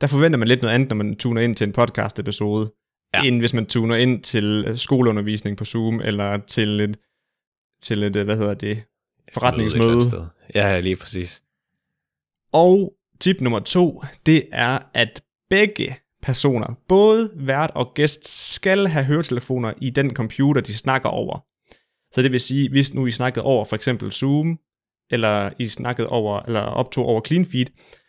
der 0.01 0.07
forventer 0.07 0.39
man 0.39 0.49
lidt 0.49 0.63
noget 0.63 0.75
andet, 0.75 0.89
når 0.89 0.97
man 0.97 1.17
tuner 1.17 1.41
ind 1.41 1.57
til 1.57 1.67
en 1.67 1.73
podcast-episode, 1.73 2.73
ja. 3.23 3.29
end 3.29 3.39
hvis 3.39 3.55
man 3.55 3.67
tuner 3.67 3.97
ind 3.97 4.23
til 4.23 4.73
skoleundervisning 4.77 5.57
på 5.57 5.65
Zoom, 5.65 6.01
eller 6.01 6.39
til 6.47 6.81
et, 6.81 6.97
til 7.83 8.03
et 8.03 8.25
hvad 8.25 8.37
hedder 8.37 8.55
det, 8.55 8.83
forretningsmøde. 9.33 10.29
Ja, 10.55 10.81
lige 10.81 10.97
præcis. 10.97 11.43
Og 12.53 12.95
tip 13.21 13.41
nummer 13.41 13.61
to, 13.61 14.03
det 14.27 14.49
er, 14.53 14.79
at 14.95 15.23
begge 15.51 15.97
personer, 16.23 16.75
både 16.89 17.31
vært 17.35 17.71
og 17.75 17.93
gæst, 17.95 18.55
skal 18.55 18.87
have 18.87 19.05
høretelefoner 19.05 19.73
i 19.81 19.91
den 19.91 20.15
computer, 20.15 20.61
de 20.61 20.75
snakker 20.75 21.09
over. 21.09 21.45
Så 22.15 22.23
det 22.23 22.33
vil 22.33 22.41
sige, 22.41 22.71
hvis 22.71 22.95
nu 22.95 23.07
I 23.07 23.11
snakkede 23.11 23.45
over 23.45 23.65
for 23.65 23.77
eksempel 23.77 24.13
Zoom, 24.13 24.59
eller 25.11 25.51
I 25.59 25.69
snakkede 25.69 26.09
over, 26.09 26.41
eller 26.41 26.61
optog 26.61 27.07
over 27.07 27.21
CleanFeed, 27.27 27.67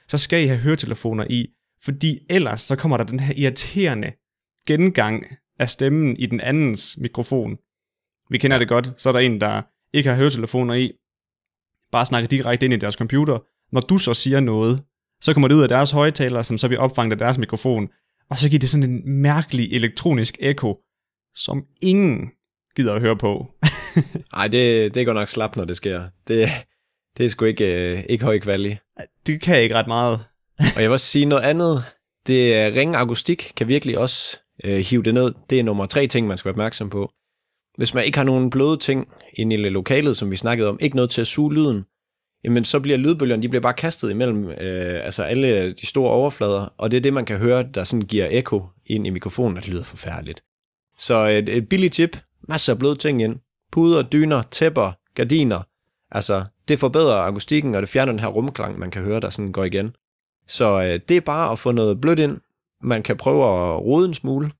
så 0.07 0.17
skal 0.17 0.43
I 0.43 0.47
have 0.47 0.59
høretelefoner 0.59 1.25
i, 1.29 1.47
fordi 1.83 2.19
ellers 2.29 2.61
så 2.61 2.75
kommer 2.75 2.97
der 2.97 3.03
den 3.03 3.19
her 3.19 3.33
irriterende 3.37 4.11
gengang 4.65 5.25
af 5.59 5.69
stemmen 5.69 6.17
i 6.17 6.25
den 6.25 6.41
andens 6.41 6.97
mikrofon. 6.97 7.57
Vi 8.29 8.37
kender 8.37 8.57
det 8.57 8.67
godt, 8.67 8.93
så 8.97 9.09
er 9.09 9.13
der 9.13 9.19
en, 9.19 9.41
der 9.41 9.61
ikke 9.93 10.09
har 10.09 10.17
høretelefoner 10.17 10.73
i, 10.73 10.91
bare 11.91 12.05
snakker 12.05 12.27
direkte 12.27 12.65
ind 12.65 12.73
i 12.73 12.77
deres 12.77 12.95
computer. 12.95 13.39
Når 13.71 13.81
du 13.81 13.97
så 13.97 14.13
siger 14.13 14.39
noget, 14.39 14.83
så 15.21 15.33
kommer 15.33 15.47
det 15.47 15.55
ud 15.55 15.63
af 15.63 15.69
deres 15.69 15.91
højtaler, 15.91 16.41
som 16.41 16.57
så 16.57 16.67
bliver 16.67 16.81
opfanget 16.81 17.11
af 17.11 17.17
deres 17.17 17.37
mikrofon, 17.37 17.89
og 18.29 18.37
så 18.37 18.49
giver 18.49 18.59
det 18.59 18.69
sådan 18.69 18.89
en 18.89 19.21
mærkelig 19.21 19.73
elektronisk 19.73 20.37
ekko, 20.39 20.79
som 21.35 21.65
ingen 21.81 22.31
gider 22.75 22.93
at 22.93 23.01
høre 23.01 23.17
på. 23.17 23.47
Nej, 24.35 24.47
det, 24.47 24.95
det 24.95 25.05
går 25.05 25.13
nok 25.13 25.29
slap, 25.29 25.55
når 25.55 25.65
det 25.65 25.77
sker. 25.77 26.03
Det, 26.27 26.49
det 27.17 27.25
er 27.25 27.29
sgu 27.29 27.45
ikke, 27.45 27.91
øh, 27.91 28.03
ikke 28.09 28.23
høj 28.23 28.39
kvalitet. 28.39 28.77
Det 29.27 29.41
kan 29.41 29.61
ikke 29.61 29.75
ret 29.75 29.87
meget. 29.87 30.19
og 30.75 30.81
jeg 30.81 30.83
vil 30.83 30.93
også 30.93 31.05
sige 31.05 31.25
noget 31.25 31.43
andet. 31.43 31.83
Det 32.27 32.55
er 32.55 32.75
ringe 32.75 32.97
akustik 32.97 33.51
kan 33.55 33.67
virkelig 33.67 33.97
også 33.97 34.39
øh, 34.63 34.77
hive 34.77 35.03
det 35.03 35.13
ned. 35.13 35.33
Det 35.49 35.59
er 35.59 35.63
nummer 35.63 35.85
tre 35.85 36.07
ting, 36.07 36.27
man 36.27 36.37
skal 36.37 36.49
være 36.49 36.53
opmærksom 36.53 36.89
på. 36.89 37.11
Hvis 37.77 37.93
man 37.93 38.03
ikke 38.03 38.17
har 38.17 38.25
nogen 38.25 38.49
bløde 38.49 38.77
ting 38.77 39.07
inde 39.33 39.55
i 39.55 39.57
lokalet, 39.57 40.17
som 40.17 40.31
vi 40.31 40.35
snakkede 40.35 40.69
om, 40.69 40.77
ikke 40.81 40.95
noget 40.95 41.11
til 41.11 41.21
at 41.21 41.27
suge 41.27 41.53
lyden, 41.53 41.85
jamen 42.43 42.65
så 42.65 42.79
bliver 42.79 42.97
lydbølgerne, 42.97 43.43
de 43.43 43.49
bliver 43.49 43.61
bare 43.61 43.73
kastet 43.73 44.11
imellem 44.11 44.49
øh, 44.49 45.05
altså 45.05 45.23
alle 45.23 45.71
de 45.71 45.85
store 45.85 46.11
overflader, 46.11 46.73
og 46.77 46.91
det 46.91 46.97
er 46.97 47.01
det, 47.01 47.13
man 47.13 47.25
kan 47.25 47.37
høre, 47.37 47.63
der 47.73 47.83
sådan 47.83 48.05
giver 48.05 48.27
ekko 48.31 48.63
ind 48.85 49.07
i 49.07 49.09
mikrofonen, 49.09 49.57
og 49.57 49.63
det 49.63 49.71
lyder 49.71 49.83
forfærdeligt. 49.83 50.43
Så 50.97 51.27
et, 51.27 51.49
et 51.49 51.69
billigt 51.69 51.93
tip, 51.93 52.17
masser 52.47 52.73
af 52.73 52.79
bløde 52.79 52.95
ting 52.95 53.21
ind. 53.21 53.35
Puder, 53.71 54.01
dyner, 54.01 54.43
tæpper, 54.51 54.91
gardiner. 55.15 55.61
Altså, 56.11 56.45
det 56.67 56.79
forbedrer 56.79 57.15
akustikken, 57.15 57.75
og 57.75 57.81
det 57.81 57.89
fjerner 57.89 58.11
den 58.11 58.19
her 58.19 58.27
rumklang, 58.27 58.79
man 58.79 58.91
kan 58.91 59.03
høre, 59.03 59.19
der 59.19 59.29
sådan 59.29 59.51
går 59.51 59.63
igen. 59.63 59.95
Så 60.47 60.81
øh, 60.81 60.99
det 61.09 61.17
er 61.17 61.21
bare 61.21 61.51
at 61.51 61.59
få 61.59 61.71
noget 61.71 62.01
blødt 62.01 62.19
ind. 62.19 62.37
Man 62.85 63.03
kan 63.03 63.17
prøve 63.17 63.43
at 63.43 63.81
rode 63.81 64.07
en 64.07 64.13
smule. 64.13 64.51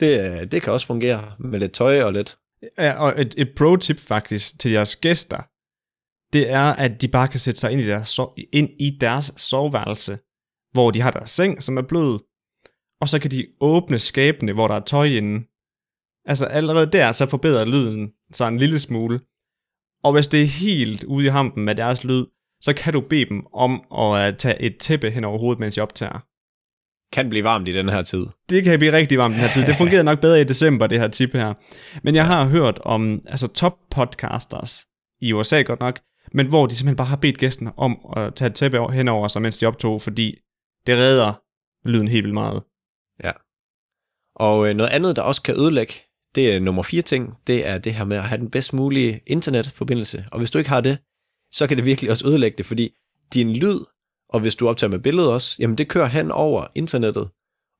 Det, 0.00 0.52
det 0.52 0.62
kan 0.62 0.72
også 0.72 0.86
fungere 0.86 1.32
med 1.38 1.60
lidt 1.60 1.72
tøj 1.72 2.02
og 2.02 2.12
lidt. 2.12 2.38
Ja, 2.78 2.92
og 2.92 3.20
et, 3.20 3.34
et 3.38 3.48
pro-tip 3.56 3.98
faktisk 3.98 4.58
til 4.58 4.70
jeres 4.70 4.96
gæster, 4.96 5.42
det 6.32 6.50
er, 6.50 6.62
at 6.62 7.02
de 7.02 7.08
bare 7.08 7.28
kan 7.28 7.40
sætte 7.40 7.60
sig 7.60 7.72
ind 7.72 7.80
i 7.80 7.86
deres, 7.86 8.20
ind 8.52 8.70
i 8.80 8.98
deres 9.00 9.32
soveværelse, 9.36 10.18
hvor 10.72 10.90
de 10.90 11.00
har 11.00 11.10
deres 11.10 11.30
seng, 11.30 11.62
som 11.62 11.76
er 11.76 11.82
blød, 11.82 12.18
og 13.00 13.08
så 13.08 13.18
kan 13.18 13.30
de 13.30 13.46
åbne 13.60 13.98
skabene, 13.98 14.52
hvor 14.52 14.68
der 14.68 14.74
er 14.74 14.84
tøj 14.84 15.04
inde. 15.04 15.46
Altså 16.24 16.46
allerede 16.46 16.92
der, 16.92 17.12
så 17.12 17.26
forbedrer 17.26 17.64
lyden 17.64 18.12
sig 18.32 18.48
en 18.48 18.56
lille 18.56 18.78
smule. 18.78 19.20
Og 20.04 20.12
hvis 20.12 20.28
det 20.28 20.42
er 20.42 20.46
helt 20.46 21.04
ude 21.04 21.26
i 21.26 21.28
hampen 21.28 21.64
med 21.64 21.74
deres 21.74 22.04
lyd, 22.04 22.26
så 22.60 22.74
kan 22.74 22.92
du 22.92 23.00
bede 23.00 23.28
dem 23.28 23.46
om 23.52 23.84
at 23.98 24.32
øh, 24.32 24.38
tage 24.38 24.62
et 24.62 24.78
tæppe 24.78 25.10
hen 25.10 25.24
over 25.24 25.38
hovedet, 25.38 25.60
mens 25.60 25.76
jeg 25.76 25.82
optager. 25.82 26.26
Kan 27.12 27.28
blive 27.28 27.44
varmt 27.44 27.68
i 27.68 27.72
den 27.72 27.88
her 27.88 28.02
tid. 28.02 28.26
Det 28.48 28.64
kan 28.64 28.78
blive 28.78 28.92
rigtig 28.92 29.18
varmt 29.18 29.34
den 29.34 29.40
her 29.40 29.48
tid. 29.48 29.66
Det 29.66 29.76
fungerede 29.76 30.04
nok 30.04 30.20
bedre 30.20 30.40
i 30.40 30.44
december, 30.44 30.86
det 30.86 31.00
her 31.00 31.08
tip 31.08 31.32
her. 31.32 31.54
Men 32.02 32.14
jeg 32.14 32.26
har 32.26 32.44
hørt 32.44 32.78
om 32.78 33.22
altså 33.26 33.46
top 33.46 33.78
podcasters 33.90 34.86
i 35.20 35.32
USA 35.32 35.62
godt 35.62 35.80
nok, 35.80 36.00
men 36.32 36.46
hvor 36.46 36.66
de 36.66 36.76
simpelthen 36.76 36.96
bare 36.96 37.06
har 37.06 37.16
bedt 37.16 37.38
gæsten 37.38 37.68
om 37.76 37.98
at 38.16 38.34
tage 38.34 38.48
et 38.48 38.54
tæppe 38.54 38.92
hen 38.92 39.08
over 39.08 39.28
sig, 39.28 39.42
mens 39.42 39.58
de 39.58 39.66
optog, 39.66 40.02
fordi 40.02 40.38
det 40.86 40.96
redder 40.96 41.42
lyden 41.88 42.08
helt 42.08 42.24
vildt 42.24 42.34
meget. 42.34 42.62
Ja. 43.24 43.32
Og 44.36 44.68
øh, 44.68 44.74
noget 44.74 44.90
andet, 44.90 45.16
der 45.16 45.22
også 45.22 45.42
kan 45.42 45.60
ødelægge, 45.60 45.94
det 46.34 46.54
er 46.54 46.60
nummer 46.60 46.82
fire 46.82 47.02
ting, 47.02 47.36
det 47.46 47.66
er 47.66 47.78
det 47.78 47.94
her 47.94 48.04
med 48.04 48.16
at 48.16 48.22
have 48.22 48.38
den 48.38 48.50
bedst 48.50 48.72
mulige 48.72 49.20
internetforbindelse. 49.26 50.24
Og 50.32 50.38
hvis 50.38 50.50
du 50.50 50.58
ikke 50.58 50.70
har 50.70 50.80
det, 50.80 50.98
så 51.52 51.66
kan 51.66 51.76
det 51.76 51.84
virkelig 51.84 52.10
også 52.10 52.28
ødelægge 52.28 52.58
det, 52.58 52.66
fordi 52.66 52.90
din 53.34 53.56
lyd, 53.56 53.80
og 54.32 54.40
hvis 54.40 54.54
du 54.54 54.68
optager 54.68 54.90
med 54.90 54.98
billedet 54.98 55.30
også, 55.30 55.56
jamen 55.58 55.78
det 55.78 55.88
kører 55.88 56.06
hen 56.06 56.30
over 56.30 56.66
internettet. 56.74 57.28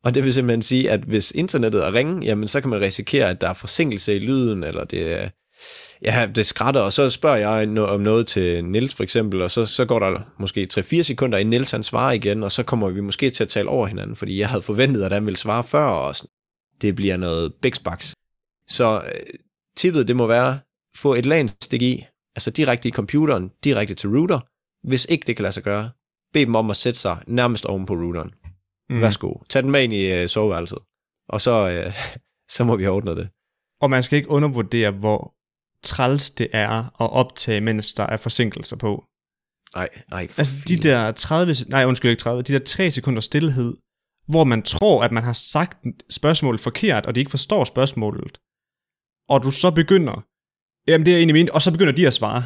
Og 0.05 0.15
det 0.15 0.25
vil 0.25 0.35
simpelthen 0.35 0.62
sige, 0.62 0.91
at 0.91 1.01
hvis 1.01 1.31
internettet 1.31 1.85
er 1.85 1.95
ringe, 1.95 2.27
jamen 2.27 2.49
så 2.49 2.61
kan 2.61 2.71
man 2.71 2.81
risikere, 2.81 3.31
at 3.31 3.41
der 3.41 3.49
er 3.49 3.55
forsinkelse 3.55 4.17
i 4.17 4.19
lyden, 4.19 4.65
eller 4.65 4.85
det 4.85 5.12
er 5.12 5.29
ja, 6.03 6.29
det 6.35 6.47
skrætter, 6.47 6.81
og 6.81 6.93
så 6.93 7.11
spørger 7.11 7.37
jeg 7.37 7.79
om 7.79 8.01
noget 8.01 8.27
til 8.27 8.65
Nils 8.65 8.95
for 8.95 9.03
eksempel, 9.03 9.43
og 9.43 9.51
så, 9.51 9.67
så 9.67 9.85
går 9.85 9.99
der 9.99 10.21
måske 10.38 10.69
3-4 10.75 11.03
sekunder, 11.03 11.38
inden 11.38 11.51
Nils 11.51 11.71
han 11.71 11.83
svarer 11.83 12.12
igen, 12.12 12.43
og 12.43 12.53
så 12.53 12.62
kommer 12.62 12.88
vi 12.88 13.01
måske 13.01 13.31
til 13.31 13.45
at 13.45 13.49
tale 13.49 13.69
over 13.69 13.87
hinanden, 13.87 14.17
fordi 14.17 14.38
jeg 14.38 14.49
havde 14.49 14.62
forventet, 14.62 15.03
at 15.03 15.12
han 15.12 15.27
ville 15.27 15.37
svare 15.37 15.65
før, 15.65 15.85
og 15.85 16.15
det 16.81 16.97
bliver 16.97 17.17
noget 17.17 17.55
bæksbaks. 17.55 18.15
Så 18.69 19.03
øh, 19.15 19.21
tippet, 19.77 20.09
det 20.09 20.17
må 20.17 20.27
være, 20.27 20.59
få 20.97 21.15
et 21.15 21.27
LAN-stik 21.27 21.83
i, 21.83 22.05
altså 22.37 22.51
direkte 22.51 22.88
i 22.88 22.93
computeren, 22.93 23.51
direkte 23.65 23.95
til 23.95 24.09
router. 24.09 24.41
Hvis 24.88 25.07
ikke 25.11 25.27
det 25.27 25.37
kan 25.37 25.43
lade 25.43 25.53
sig 25.53 25.62
gøre, 25.62 25.91
bed 26.33 26.47
dem 26.47 26.55
om 26.55 26.71
at 26.71 26.77
sætte 26.77 27.01
sig 27.01 27.23
nærmest 27.27 27.66
oven 27.66 27.87
på 27.87 27.95
routeren. 27.95 28.31
Mm. 28.90 29.01
Værsgo, 29.01 29.35
tag 29.49 29.62
den 29.62 29.71
med 29.71 29.83
ind 29.83 29.92
i 29.92 30.12
øh, 30.12 30.29
soveværelset, 30.29 30.79
og 31.29 31.40
så, 31.40 31.71
øh, 31.71 31.92
så 32.55 32.64
må 32.64 32.77
vi 32.77 32.83
have 32.83 32.95
ordnet 32.95 33.16
det. 33.16 33.29
Og 33.81 33.90
man 33.90 34.03
skal 34.03 34.16
ikke 34.16 34.31
undervurdere, 34.31 34.90
hvor 34.90 35.35
træls 35.83 36.31
det 36.31 36.49
er 36.53 37.03
at 37.03 37.12
optage, 37.12 37.61
mens 37.61 37.95
der 37.95 38.07
er 38.07 38.16
forsinkelser 38.16 38.77
på. 38.77 39.05
Nej, 39.75 39.88
nej. 40.11 40.29
Altså 40.38 40.55
de 40.68 40.77
der 40.77 41.12
30, 41.12 41.55
nej 41.68 41.85
undskyld 41.85 42.11
ikke 42.11 42.21
30, 42.21 42.42
de 42.42 42.53
der 42.53 42.59
3 42.59 42.90
sekunder 42.90 43.21
stillhed, 43.21 43.77
hvor 44.29 44.45
man 44.45 44.62
tror, 44.62 45.05
at 45.05 45.12
man 45.12 45.23
har 45.23 45.33
sagt 45.33 45.79
spørgsmålet 46.11 46.61
forkert, 46.61 47.07
og 47.07 47.14
de 47.14 47.21
ikke 47.21 47.31
forstår 47.31 47.64
spørgsmålet. 47.64 48.38
Og 49.29 49.42
du 49.42 49.51
så 49.51 49.71
begynder, 49.71 50.27
jamen 50.90 51.07
det 51.07 51.14
er 51.14 51.18
egentlig 51.18 51.35
min, 51.35 51.51
og 51.51 51.62
så 51.62 51.73
begynder 51.73 51.92
de 51.92 52.07
at 52.07 52.12
svare. 52.12 52.42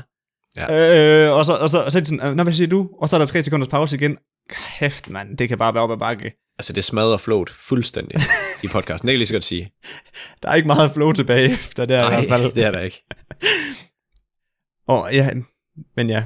Ja. 0.56 1.26
Øh, 1.26 1.32
og, 1.32 1.46
så, 1.46 1.56
og, 1.56 1.70
så, 1.70 1.82
og 1.82 1.92
så 1.92 1.98
er 1.98 2.00
det 2.00 2.08
sådan, 2.08 2.36
Nå, 2.36 2.42
hvad 2.42 2.52
siger 2.52 2.68
du? 2.68 2.88
Og 2.98 3.08
så 3.08 3.16
er 3.16 3.18
der 3.18 3.26
3 3.26 3.42
sekunders 3.42 3.68
pause 3.68 3.96
igen. 3.96 4.18
Kæft, 4.48 5.10
mand, 5.10 5.38
det 5.38 5.48
kan 5.48 5.58
bare 5.58 5.74
være 5.74 5.82
op 5.82 5.90
ad 5.90 5.96
bakke. 5.96 6.32
Altså, 6.58 6.72
det 6.72 6.84
smadrer 6.84 7.16
float 7.16 7.50
fuldstændig 7.50 8.20
i 8.64 8.68
podcasten. 8.68 9.06
Det 9.06 9.12
kan 9.12 9.12
jeg 9.12 9.18
lige 9.18 9.26
så 9.26 9.34
godt 9.34 9.44
sige. 9.44 9.72
Der 10.42 10.48
er 10.48 10.54
ikke 10.54 10.66
meget 10.66 10.90
flow 10.90 11.12
tilbage 11.12 11.52
efter 11.52 11.84
det 11.84 11.96
Nej, 11.96 12.22
i 12.22 12.26
hvert 12.26 12.40
fald. 12.40 12.52
det 12.52 12.64
er 12.64 12.70
der 12.72 12.80
ikke. 12.80 13.04
og 14.94 15.14
ja, 15.14 15.30
men 15.96 16.10
ja. 16.10 16.24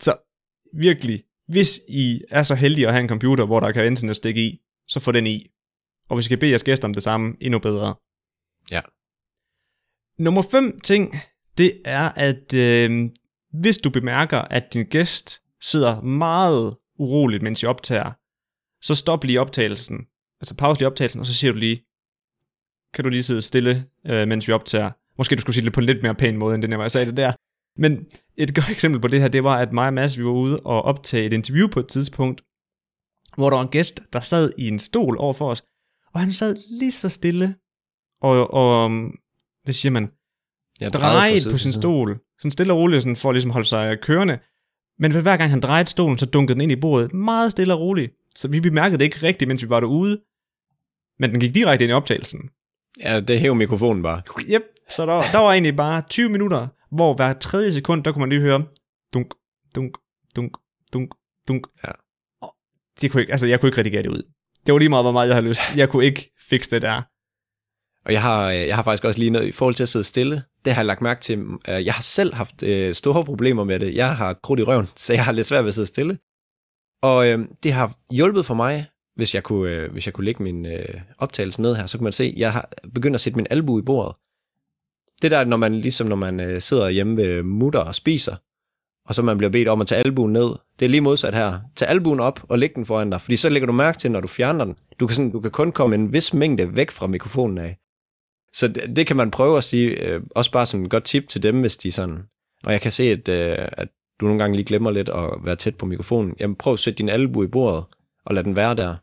Så 0.00 0.14
virkelig, 0.74 1.22
hvis 1.48 1.80
I 1.88 2.20
er 2.30 2.42
så 2.42 2.54
heldige 2.54 2.86
at 2.86 2.92
have 2.92 3.02
en 3.02 3.08
computer, 3.08 3.46
hvor 3.46 3.60
der 3.60 3.72
kan 3.72 3.86
internet 3.86 4.16
stikke 4.16 4.40
i, 4.40 4.58
så 4.88 5.00
få 5.00 5.12
den 5.12 5.26
i. 5.26 5.46
Og 6.08 6.16
hvis 6.16 6.26
I 6.26 6.28
kan 6.28 6.38
bede 6.38 6.50
jeres 6.50 6.64
gæster 6.64 6.88
om 6.88 6.94
det 6.94 7.02
samme, 7.02 7.34
endnu 7.40 7.58
bedre. 7.58 7.94
Ja. 8.70 8.80
Nummer 10.18 10.42
5 10.42 10.80
ting, 10.80 11.16
det 11.58 11.72
er, 11.84 12.08
at 12.08 12.54
øh, 12.54 13.08
hvis 13.52 13.78
du 13.78 13.90
bemærker, 13.90 14.38
at 14.38 14.74
din 14.74 14.86
gæst 14.86 15.42
sidder 15.60 16.00
meget 16.00 16.76
uroligt, 16.98 17.42
mens 17.42 17.62
I 17.62 17.66
optager, 17.66 18.12
så 18.86 18.94
stop 18.94 19.24
lige 19.24 19.40
optagelsen. 19.40 20.06
Altså 20.40 20.54
pause 20.56 20.80
lige 20.80 20.86
optagelsen, 20.86 21.20
og 21.20 21.26
så 21.26 21.34
siger 21.34 21.52
du 21.52 21.58
lige, 21.58 21.84
kan 22.94 23.04
du 23.04 23.10
lige 23.10 23.22
sidde 23.22 23.42
stille, 23.42 23.86
øh, 24.06 24.28
mens 24.28 24.48
vi 24.48 24.52
optager. 24.52 24.90
Måske 25.18 25.36
du 25.36 25.40
skulle 25.40 25.54
sige 25.54 25.64
det 25.64 25.72
på 25.72 25.80
en 25.80 25.86
lidt 25.86 26.02
mere 26.02 26.14
pæn 26.14 26.36
måde, 26.36 26.54
end 26.54 26.62
det, 26.62 26.70
jeg 26.70 26.90
sagde 26.90 27.06
det 27.06 27.16
der. 27.16 27.32
Men 27.76 28.06
et 28.36 28.54
godt 28.54 28.70
eksempel 28.76 29.00
på 29.00 29.08
det 29.08 29.20
her, 29.20 29.28
det 29.28 29.44
var, 29.44 29.58
at 29.58 29.72
mig 29.72 29.86
og 29.86 29.94
Mads, 29.94 30.18
vi 30.18 30.24
var 30.24 30.30
ude 30.30 30.60
og 30.60 30.82
optage 30.82 31.26
et 31.26 31.32
interview 31.32 31.68
på 31.68 31.80
et 31.80 31.88
tidspunkt, 31.88 32.42
hvor 33.34 33.50
der 33.50 33.56
var 33.56 33.64
en 33.64 33.70
gæst, 33.70 34.00
der 34.12 34.20
sad 34.20 34.52
i 34.58 34.68
en 34.68 34.78
stol 34.78 35.16
over 35.18 35.32
for 35.32 35.50
os, 35.50 35.62
og 36.14 36.20
han 36.20 36.32
sad 36.32 36.56
lige 36.78 36.92
så 36.92 37.08
stille, 37.08 37.54
og, 38.20 38.50
og 38.50 38.90
hvad 39.64 39.74
siger 39.74 39.92
man, 39.92 40.10
Ja, 40.80 40.88
drejet 40.88 41.48
på 41.50 41.56
sin 41.56 41.72
stol, 41.72 42.20
sådan 42.38 42.50
stille 42.50 42.72
og 42.72 42.78
roligt, 42.78 43.02
sådan 43.02 43.16
for 43.16 43.28
at 43.28 43.34
ligesom 43.34 43.50
holde 43.50 43.68
sig 43.68 44.00
kørende. 44.00 44.38
Men 44.98 45.12
hver 45.12 45.36
gang 45.36 45.50
han 45.50 45.60
drejede 45.60 45.88
stolen, 45.88 46.18
så 46.18 46.26
dunkede 46.26 46.54
den 46.54 46.60
ind 46.60 46.72
i 46.72 46.76
bordet, 46.76 47.14
meget 47.14 47.52
stille 47.52 47.74
og 47.74 47.80
roligt. 47.80 48.12
Så 48.36 48.48
vi 48.48 48.60
bemærkede 48.60 48.98
det 48.98 49.04
ikke 49.04 49.22
rigtigt, 49.22 49.48
mens 49.48 49.62
vi 49.62 49.68
var 49.68 49.80
derude. 49.80 50.20
Men 51.18 51.30
den 51.30 51.40
gik 51.40 51.54
direkte 51.54 51.84
ind 51.84 51.90
i 51.90 51.94
optagelsen. 51.94 52.50
Ja, 53.00 53.20
det 53.20 53.40
hæver 53.40 53.54
mikrofonen 53.54 54.02
bare. 54.02 54.22
Yep, 54.50 54.62
så 54.90 55.06
der, 55.06 55.22
der 55.32 55.38
var 55.38 55.52
egentlig 55.52 55.76
bare 55.76 56.02
20 56.10 56.28
minutter, 56.28 56.68
hvor 56.90 57.14
hver 57.14 57.32
tredje 57.32 57.72
sekund, 57.72 58.04
der 58.04 58.12
kunne 58.12 58.20
man 58.20 58.28
lige 58.28 58.40
høre 58.40 58.64
dunk, 59.14 59.34
dunk, 59.74 59.96
dunk, 60.36 60.56
dunk, 60.92 61.14
dunk. 61.48 61.66
Ja. 61.84 61.92
Det 63.00 63.10
kunne 63.10 63.20
ikke, 63.20 63.32
altså, 63.32 63.46
jeg 63.46 63.60
kunne 63.60 63.68
ikke 63.68 63.78
redigere 63.78 64.02
det 64.02 64.08
ud. 64.08 64.22
Det 64.66 64.72
var 64.72 64.78
lige 64.78 64.88
meget, 64.88 65.04
hvor 65.04 65.12
meget 65.12 65.28
jeg 65.28 65.36
havde 65.36 65.48
lyst. 65.48 65.60
Jeg 65.76 65.88
kunne 65.88 66.04
ikke 66.04 66.34
fikse 66.48 66.70
det 66.70 66.82
der. 66.82 67.02
Og 68.08 68.14
jeg 68.14 68.22
har, 68.22 68.50
øh, 68.50 68.56
jeg 68.56 68.76
har 68.76 68.82
faktisk 68.82 69.04
også 69.04 69.18
lige 69.18 69.30
noget 69.30 69.46
i 69.46 69.52
forhold 69.52 69.74
til 69.74 69.82
at 69.82 69.88
sidde 69.88 70.04
stille. 70.04 70.42
Det 70.64 70.72
har 70.72 70.80
jeg 70.80 70.86
lagt 70.86 71.00
mærke 71.00 71.20
til. 71.20 71.38
Øh, 71.68 71.84
jeg 71.84 71.94
har 71.94 72.02
selv 72.02 72.34
haft 72.34 72.62
øh, 72.62 72.94
store 72.94 73.24
problemer 73.24 73.64
med 73.64 73.80
det. 73.80 73.94
Jeg 73.94 74.16
har 74.16 74.32
krudt 74.32 74.60
i 74.60 74.62
røven, 74.62 74.86
så 74.96 75.12
jeg 75.12 75.24
har 75.24 75.32
lidt 75.32 75.46
svært 75.46 75.64
ved 75.64 75.68
at 75.68 75.74
sidde 75.74 75.86
stille. 75.86 76.18
Og 77.02 77.28
øh, 77.28 77.38
det 77.62 77.72
har 77.72 77.96
hjulpet 78.10 78.46
for 78.46 78.54
mig, 78.54 78.86
hvis 79.16 79.34
jeg 79.34 79.42
kunne, 79.42 79.70
øh, 79.70 79.92
hvis 79.92 80.06
jeg 80.06 80.14
kunne 80.14 80.24
lægge 80.24 80.42
min 80.42 80.66
øh, 80.66 81.00
optagelse 81.18 81.62
ned 81.62 81.74
her, 81.74 81.86
så 81.86 81.98
kan 81.98 82.04
man 82.04 82.12
se, 82.12 82.24
at 82.24 82.34
jeg 82.36 82.52
har 82.52 82.68
begyndt 82.94 83.14
at 83.14 83.20
sætte 83.20 83.36
min 83.36 83.46
albu 83.50 83.78
i 83.78 83.82
bordet. 83.82 84.16
Det 85.22 85.30
der, 85.30 85.44
når 85.44 85.56
man 85.56 85.74
ligesom 85.74 86.06
når 86.06 86.16
man 86.16 86.40
øh, 86.40 86.60
sidder 86.60 86.88
hjemme 86.88 87.16
ved 87.16 87.42
mutter 87.42 87.80
og 87.80 87.94
spiser, 87.94 88.36
og 89.08 89.14
så 89.14 89.22
man 89.22 89.38
bliver 89.38 89.50
bedt 89.50 89.68
om 89.68 89.80
at 89.80 89.86
tage 89.86 89.98
albuen 89.98 90.32
ned. 90.32 90.48
Det 90.78 90.84
er 90.84 90.88
lige 90.88 91.00
modsat 91.00 91.34
her. 91.34 91.58
Tag 91.76 91.88
albuen 91.88 92.20
op 92.20 92.40
og 92.48 92.58
læg 92.58 92.74
den 92.74 92.86
foran 92.86 93.10
dig, 93.10 93.20
fordi 93.20 93.36
så 93.36 93.48
lægger 93.48 93.66
du 93.66 93.72
mærke 93.72 93.98
til, 93.98 94.10
når 94.10 94.20
du 94.20 94.28
fjerner 94.28 94.64
den. 94.64 94.76
Du 95.00 95.06
kan, 95.06 95.16
sådan, 95.16 95.30
du 95.30 95.40
kan 95.40 95.50
kun 95.50 95.72
komme 95.72 95.94
en 95.94 96.12
vis 96.12 96.34
mængde 96.34 96.76
væk 96.76 96.90
fra 96.90 97.06
mikrofonen 97.06 97.58
af. 97.58 97.78
Så 98.52 98.68
det, 98.68 98.96
det 98.96 99.06
kan 99.06 99.16
man 99.16 99.30
prøve 99.30 99.56
at 99.56 99.64
sige, 99.64 100.08
øh, 100.08 100.22
også 100.30 100.52
bare 100.52 100.66
som 100.66 100.82
et 100.82 100.90
godt 100.90 101.04
tip 101.04 101.28
til 101.28 101.42
dem, 101.42 101.60
hvis 101.60 101.76
de 101.76 101.92
sådan... 101.92 102.22
Og 102.64 102.72
jeg 102.72 102.80
kan 102.80 102.92
se, 102.92 103.02
at, 103.02 103.28
øh, 103.28 103.68
at 103.72 103.88
du 104.20 104.26
nogle 104.26 104.38
gange 104.42 104.56
lige 104.56 104.66
glemmer 104.66 104.90
lidt 104.90 105.08
at 105.08 105.30
være 105.44 105.56
tæt 105.56 105.76
på 105.76 105.86
mikrofonen. 105.86 106.34
Jamen 106.40 106.56
prøv 106.56 106.72
at 106.72 106.78
sætte 106.78 106.98
din 106.98 107.08
albu 107.08 107.44
i 107.44 107.46
bordet, 107.46 107.84
og 108.24 108.34
lad 108.34 108.44
den 108.44 108.56
være 108.56 108.74
der. 108.74 108.96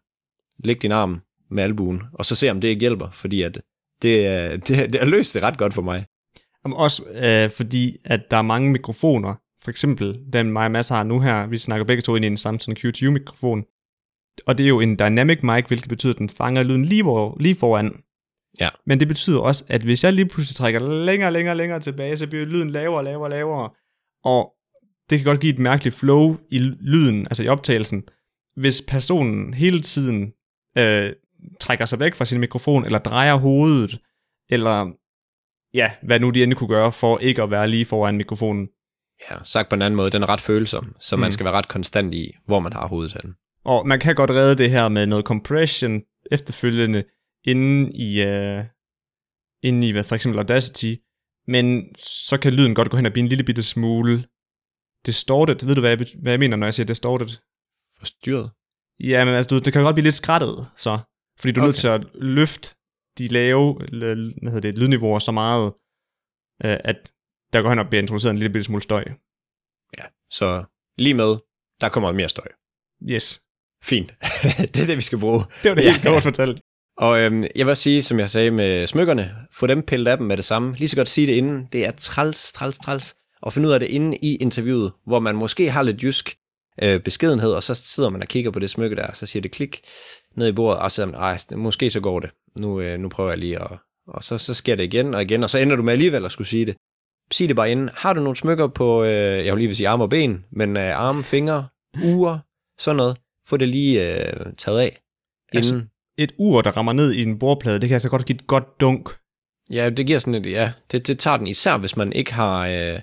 Læg 0.64 0.82
din 0.82 0.92
arm 0.92 1.22
med 1.52 1.64
albuen, 1.64 2.02
og 2.14 2.26
så 2.26 2.36
se 2.36 2.52
om 2.52 2.62
det 2.62 2.68
ikke 2.68 2.80
hjælper, 2.80 3.10
fordi 3.10 3.42
at 3.42 3.62
det, 4.02 4.24
det, 4.68 4.94
det 4.94 5.02
har 5.02 5.08
løst 5.08 5.34
det 5.34 5.44
ret 5.44 5.58
godt 5.58 5.74
for 5.74 5.82
mig. 5.82 6.06
Jamen 6.66 6.78
også 6.78 7.04
øh, 7.04 7.50
fordi, 7.50 7.98
at 8.06 8.32
der 8.32 8.38
er 8.38 8.42
mange 8.42 8.72
mikrofoner, 8.72 9.34
for 9.64 9.72
eksempel 9.72 10.20
den 10.34 10.52
mig 10.52 10.66
og 10.66 10.72
Mads 10.72 10.90
har 10.90 11.04
nu 11.04 11.20
her, 11.20 11.48
vi 11.48 11.58
snakker 11.58 11.86
begge 11.86 12.02
to 12.02 12.16
ind 12.16 12.26
i 12.26 12.28
en 12.28 12.38
Samsung 12.38 12.78
Q20-mikrofon, 12.78 13.64
og 14.46 14.58
det 14.58 14.64
er 14.64 14.68
jo 14.68 14.80
en 14.80 15.00
dynamic 15.00 15.40
mic, 15.44 15.66
hvilket 15.68 15.90
betyder, 15.90 16.14
at 16.14 16.20
den 16.20 16.30
fanger 16.30 16.64
lyden 16.64 16.86
lige, 16.86 17.04
hvor, 17.04 17.38
lige 17.40 17.56
foran. 17.56 18.02
Ja. 18.62 18.70
Men 18.86 19.00
det 19.00 19.08
betyder 19.08 19.40
også, 19.40 19.66
at 19.68 19.84
hvis 19.84 20.04
jeg 20.04 20.14
lige 20.14 20.28
pludselig 20.28 20.56
trækker 20.56 20.80
længere, 21.06 21.32
længere, 21.32 21.56
længere 21.56 21.80
tilbage, 21.80 22.18
så 22.18 22.28
bliver 22.28 22.46
lyden 22.46 22.70
lavere, 22.70 23.04
lavere, 23.04 23.30
lavere. 23.30 23.70
Og 24.24 24.54
det 25.10 25.20
kan 25.20 25.26
godt 25.26 25.40
give 25.40 25.54
et 25.54 25.60
mærkeligt 25.60 25.96
flow 25.96 26.38
i 26.52 26.60
lyden, 26.60 27.20
altså 27.20 27.44
i 27.44 27.48
optagelsen, 27.48 28.04
hvis 28.56 28.82
personen 28.88 29.54
hele 29.54 29.82
tiden 29.82 30.34
øh, 30.78 31.14
trækker 31.60 31.86
sig 31.86 32.00
væk 32.00 32.16
fra 32.16 32.26
sin 32.26 32.40
mikrofon, 32.40 32.86
eller 32.86 33.00
drejer 33.00 33.36
hovedet, 33.36 34.00
eller 34.50 34.92
ja, 35.74 35.92
hvad 36.04 36.20
nu 36.20 36.30
de 36.30 36.44
endelig 36.44 36.58
kunne 36.58 36.68
gøre 36.68 36.92
for 36.92 37.20
ikke 37.20 37.44
at 37.44 37.52
være 37.52 37.68
lige 37.68 37.86
foran 37.86 38.18
mikrofonen. 38.18 38.68
Ja, 39.32 39.36
sagt 39.44 39.70
på 39.70 39.76
en 39.76 39.82
anden 39.82 39.98
måde, 39.98 40.12
den 40.12 40.24
er 40.24 40.30
ret 40.30 40.42
følsom, 40.42 40.96
så 41.00 41.16
mm. 41.16 41.20
man 41.20 41.32
skal 41.32 41.44
være 41.44 41.54
ret 41.54 41.68
konstant 41.68 42.14
i, 42.14 42.32
hvor 42.46 42.60
man 42.60 42.74
har 42.74 42.88
hovedet 42.88 43.14
hen. 43.14 43.36
Og 43.66 43.88
man 43.88 44.00
kan 44.00 44.16
godt 44.16 44.30
redde 44.30 44.56
det 44.56 44.72
her 44.72 44.88
med 44.88 45.06
noget 45.06 45.26
compression 45.26 46.02
efterfølgende 46.32 47.04
inden 47.46 47.92
i, 47.96 48.10
uh, 48.24 48.66
inden 49.64 49.84
i 49.84 49.92
hvad, 49.92 50.04
for 50.04 50.16
eksempel 50.16 50.40
Audacity, 50.40 50.94
men 51.48 51.96
så 51.98 52.38
kan 52.38 52.54
lyden 52.54 52.76
godt 52.76 52.90
gå 52.90 52.98
hen 52.98 53.06
og 53.06 53.12
blive 53.12 53.24
en 53.24 53.30
lille 53.30 53.44
bitte 53.44 53.64
smule 53.64 54.28
distorted. 55.06 55.68
Ved 55.68 55.76
du, 55.76 55.82
hvad 55.82 55.90
jeg, 55.90 56.08
hvad 56.22 56.32
jeg 56.32 56.40
mener, 56.40 56.58
når 56.58 56.68
jeg 56.68 56.74
siger 56.74 56.88
distorted? 56.88 57.28
Forstyrret? 58.00 58.52
Ja, 59.00 59.26
men 59.26 59.34
altså, 59.34 59.60
det 59.60 59.74
kan 59.74 59.84
godt 59.84 59.96
blive 59.96 60.04
lidt 60.04 60.16
skrættet, 60.16 60.68
så. 60.78 61.00
Fordi 61.40 61.52
du 61.52 61.60
er 61.60 61.64
okay. 61.64 61.68
nødt 61.68 61.78
til 61.78 61.88
at 61.88 62.06
løfte 62.14 62.76
de 63.18 63.28
lave 63.28 63.74
hvad 63.74 64.52
hedder 64.52 64.60
det, 64.60 64.78
lydniveauer 64.78 65.20
så 65.20 65.32
meget, 65.32 65.74
øh, 66.66 66.78
at 66.84 67.12
der 67.54 67.62
går 67.62 67.70
hen 67.70 67.80
og 67.80 67.90
bliver 67.90 68.02
introduceret 68.02 68.32
en 68.32 68.38
lille 68.38 68.54
bitte 68.54 68.64
smule 68.64 68.82
støj. 68.82 69.04
Ja, 69.98 70.04
så 70.30 70.64
lige 70.98 71.14
med, 71.14 71.32
der 71.82 71.90
kommer 71.90 72.12
mere 72.12 72.30
støj. 72.30 72.48
Yes. 73.14 73.44
Fint. 73.84 74.10
det 74.74 74.82
er 74.84 74.86
det, 74.86 74.98
vi 74.98 75.02
skal 75.02 75.20
bruge. 75.20 75.40
Det 75.64 75.70
var 75.70 75.76
det 75.76 75.84
helt 75.84 76.04
kort 76.04 76.24
fortalt. 76.24 76.62
Og 76.98 77.20
øhm, 77.20 77.44
jeg 77.56 77.66
vil 77.66 77.70
også 77.70 77.84
sige, 77.84 78.02
som 78.02 78.20
jeg 78.20 78.30
sagde 78.30 78.52
med 78.52 78.88
smykkerne, 78.88 79.36
få 79.52 79.68
dem 79.68 79.82
pillet 79.82 80.12
af 80.12 80.18
dem 80.18 80.28
med 80.28 80.38
det 80.38 80.46
samme. 80.46 80.76
Lige 80.76 80.88
så 80.88 80.96
godt 80.96 81.10
sige 81.10 81.28
det 81.28 81.34
inden. 81.34 81.70
Det 81.74 81.86
er 81.86 81.92
træls, 81.92 82.54
træls, 82.54 82.78
træls. 82.78 83.16
Og 83.42 83.54
finde 83.54 83.68
ud 83.68 83.74
af 83.74 83.80
det 83.80 83.88
inde 83.88 84.18
i 84.18 84.36
interviewet, 84.36 84.92
hvor 85.06 85.20
man 85.20 85.36
måske 85.36 85.72
har 85.72 85.82
lidt 85.82 86.04
jysk 86.04 86.36
øh, 86.84 87.00
beskedenhed, 87.00 87.52
og 87.52 87.64
så 87.64 87.76
sidder 87.76 88.10
man 88.10 88.22
og 88.22 88.28
kigger 88.28 88.52
på 88.52 88.60
det 88.60 88.70
smykke 88.70 88.96
der, 88.96 89.08
og 89.08 89.16
så 89.16 89.26
siger 89.26 89.42
det 89.42 89.52
klik 89.52 89.82
ned 90.36 90.48
i 90.48 90.52
bordet, 90.52 90.82
og 90.82 90.92
så 90.92 90.96
siger 90.96 91.06
man, 91.06 91.16
ej, 91.16 91.40
måske 91.56 91.90
så 91.90 92.00
går 92.00 92.20
det. 92.20 92.30
Nu, 92.58 92.82
øh, 92.82 93.00
nu 93.00 93.10
prøver 93.10 93.30
jeg 93.30 93.38
lige 93.38 93.62
at... 93.62 93.72
Og 94.08 94.24
så, 94.24 94.38
så 94.38 94.54
sker 94.54 94.76
det 94.76 94.84
igen 94.84 95.14
og 95.14 95.22
igen, 95.22 95.44
og 95.44 95.50
så 95.50 95.58
ender 95.58 95.76
du 95.76 95.84
med 95.84 95.94
alligevel 95.94 96.26
at 96.26 96.32
skulle 96.32 96.48
sige 96.48 96.66
det. 96.66 96.76
Sig 97.32 97.48
det 97.48 97.56
bare 97.56 97.72
inden. 97.72 97.90
Har 97.94 98.14
du 98.14 98.22
nogle 98.22 98.36
smykker 98.36 98.68
på, 98.68 99.04
øh, 99.04 99.46
jeg 99.46 99.54
vil 99.54 99.58
lige 99.58 99.68
vil 99.68 99.76
sige 99.76 99.90
arme 99.90 100.04
og 100.04 100.10
ben, 100.10 100.46
men 100.52 100.78
øh, 100.78 101.00
arme, 101.00 101.24
fingre, 101.24 101.68
uger, 102.04 102.40
sådan 102.80 102.98
noget, 102.98 103.18
få 103.48 103.58
det 103.58 103.68
lige 103.68 104.18
øh, 104.18 104.54
taget 104.58 104.80
af. 104.80 105.00
Altså, 105.54 105.74
Inden 105.74 105.90
et 106.18 106.34
ur, 106.38 106.62
der 106.62 106.72
rammer 106.72 106.94
ned 106.94 107.14
i 107.14 107.24
en 107.24 107.40
bordplade, 107.40 107.80
det 107.80 107.90
kan 107.90 107.96
altså 107.96 108.10
godt 108.10 108.26
give 108.26 108.36
et 108.36 108.48
godt 108.48 108.80
dunk. 108.80 109.10
Ja, 109.72 109.90
det 109.90 110.06
giver 110.06 110.20
sådan 110.20 110.46
et, 110.46 110.52
ja, 110.52 110.72
det, 110.92 111.08
det 111.08 111.20
tager 111.20 111.38
den 111.38 111.48
især, 111.48 111.78
hvis 111.78 111.98
man 111.98 112.14
ikke 112.14 112.34
har, 112.34 112.68
øh, 112.68 113.00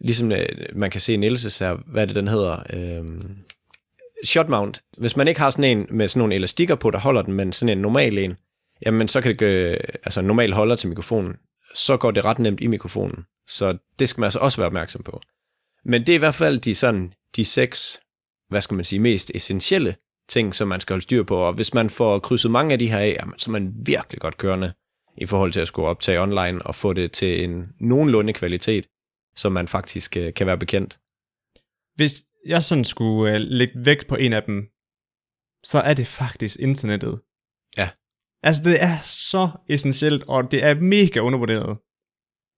ligesom 0.00 0.32
øh, 0.32 0.48
man 0.74 0.90
kan 0.90 1.00
se 1.00 1.14
en 1.14 1.22
Elses 1.22 1.58
her, 1.58 1.76
hvad 1.86 2.02
er 2.02 2.06
det 2.06 2.16
den 2.16 2.28
hedder, 2.28 2.62
øh, 2.72 3.20
shot 4.24 4.48
mount. 4.48 4.82
Hvis 4.98 5.16
man 5.16 5.28
ikke 5.28 5.40
har 5.40 5.50
sådan 5.50 5.78
en 5.78 5.86
med 5.90 6.08
sådan 6.08 6.18
nogle 6.18 6.34
elastikker 6.34 6.74
på, 6.74 6.90
der 6.90 6.98
holder 6.98 7.22
den, 7.22 7.34
men 7.34 7.52
sådan 7.52 7.78
en 7.78 7.82
normal 7.82 8.18
en, 8.18 8.36
jamen 8.86 9.08
så 9.08 9.20
kan 9.20 9.28
det 9.28 9.38
gøre, 9.38 9.76
altså 10.04 10.20
en 10.20 10.26
normal 10.26 10.52
holder 10.52 10.76
til 10.76 10.88
mikrofonen, 10.88 11.34
så 11.74 11.96
går 11.96 12.10
det 12.10 12.24
ret 12.24 12.38
nemt 12.38 12.60
i 12.60 12.66
mikrofonen. 12.66 13.24
Så 13.48 13.78
det 13.98 14.08
skal 14.08 14.20
man 14.20 14.26
altså 14.26 14.38
også 14.38 14.58
være 14.58 14.66
opmærksom 14.66 15.02
på. 15.02 15.20
Men 15.84 16.00
det 16.00 16.08
er 16.08 16.14
i 16.14 16.18
hvert 16.18 16.34
fald 16.34 16.58
de, 16.58 16.74
sådan, 16.74 17.12
de 17.36 17.44
seks, 17.44 18.00
hvad 18.48 18.60
skal 18.60 18.74
man 18.74 18.84
sige, 18.84 19.00
mest 19.00 19.30
essentielle 19.34 19.94
ting, 20.28 20.54
som 20.54 20.68
man 20.68 20.80
skal 20.80 20.94
holde 20.94 21.02
styr 21.02 21.22
på. 21.22 21.36
Og 21.36 21.52
hvis 21.52 21.74
man 21.74 21.90
får 21.90 22.18
krydset 22.18 22.50
mange 22.50 22.72
af 22.72 22.78
de 22.78 22.90
her 22.90 22.98
af, 22.98 23.16
jamen, 23.20 23.38
så 23.38 23.50
er 23.50 23.52
man 23.52 23.74
virkelig 23.86 24.20
godt 24.20 24.38
kørende 24.38 24.72
i 25.16 25.26
forhold 25.26 25.52
til 25.52 25.60
at 25.60 25.68
skulle 25.68 25.88
optage 25.88 26.20
online 26.20 26.62
og 26.62 26.74
få 26.74 26.92
det 26.92 27.12
til 27.12 27.44
en 27.44 27.72
nogenlunde 27.80 28.32
kvalitet, 28.32 28.86
som 29.36 29.52
man 29.52 29.68
faktisk 29.68 30.16
øh, 30.16 30.34
kan 30.34 30.46
være 30.46 30.58
bekendt. 30.58 30.98
Hvis 31.94 32.24
jeg 32.46 32.62
sådan 32.62 32.84
skulle 32.84 33.34
uh, 33.34 33.40
lægge 33.40 33.84
vægt 33.84 34.06
på 34.06 34.16
en 34.16 34.32
af 34.32 34.42
dem, 34.42 34.68
så 35.64 35.78
er 35.78 35.94
det 35.94 36.06
faktisk 36.06 36.58
internettet. 36.60 37.20
Ja. 37.76 37.88
Altså, 38.42 38.62
det 38.64 38.82
er 38.82 38.98
så 39.02 39.50
essentielt, 39.68 40.24
og 40.28 40.50
det 40.50 40.64
er 40.64 40.74
mega 40.74 41.20
undervurderet. 41.20 41.78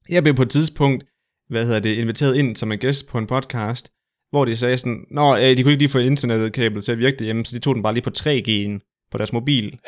Jeg 0.08 0.22
blev 0.22 0.34
på 0.34 0.42
et 0.42 0.50
tidspunkt, 0.50 1.04
hvad 1.48 1.64
hedder 1.66 1.80
det, 1.80 1.94
inviteret 1.94 2.36
ind 2.36 2.56
som 2.56 2.72
en 2.72 2.78
gæst 2.78 3.08
på 3.08 3.18
en 3.18 3.26
podcast, 3.26 3.92
hvor 4.30 4.44
de 4.44 4.56
sagde 4.56 4.76
sådan, 4.76 5.06
Nå, 5.10 5.36
øh, 5.36 5.56
de 5.56 5.62
kunne 5.62 5.72
ikke 5.72 5.82
lige 5.82 5.88
få 5.88 5.98
internetkabel 5.98 6.82
til 6.82 6.92
at 6.92 6.98
virke 6.98 7.24
hjemme, 7.24 7.44
så 7.44 7.56
de 7.56 7.60
tog 7.60 7.74
den 7.74 7.82
bare 7.82 7.94
lige 7.94 8.04
på 8.04 8.10
3G'en 8.18 9.06
på 9.10 9.18
deres 9.18 9.32
mobil. 9.32 9.70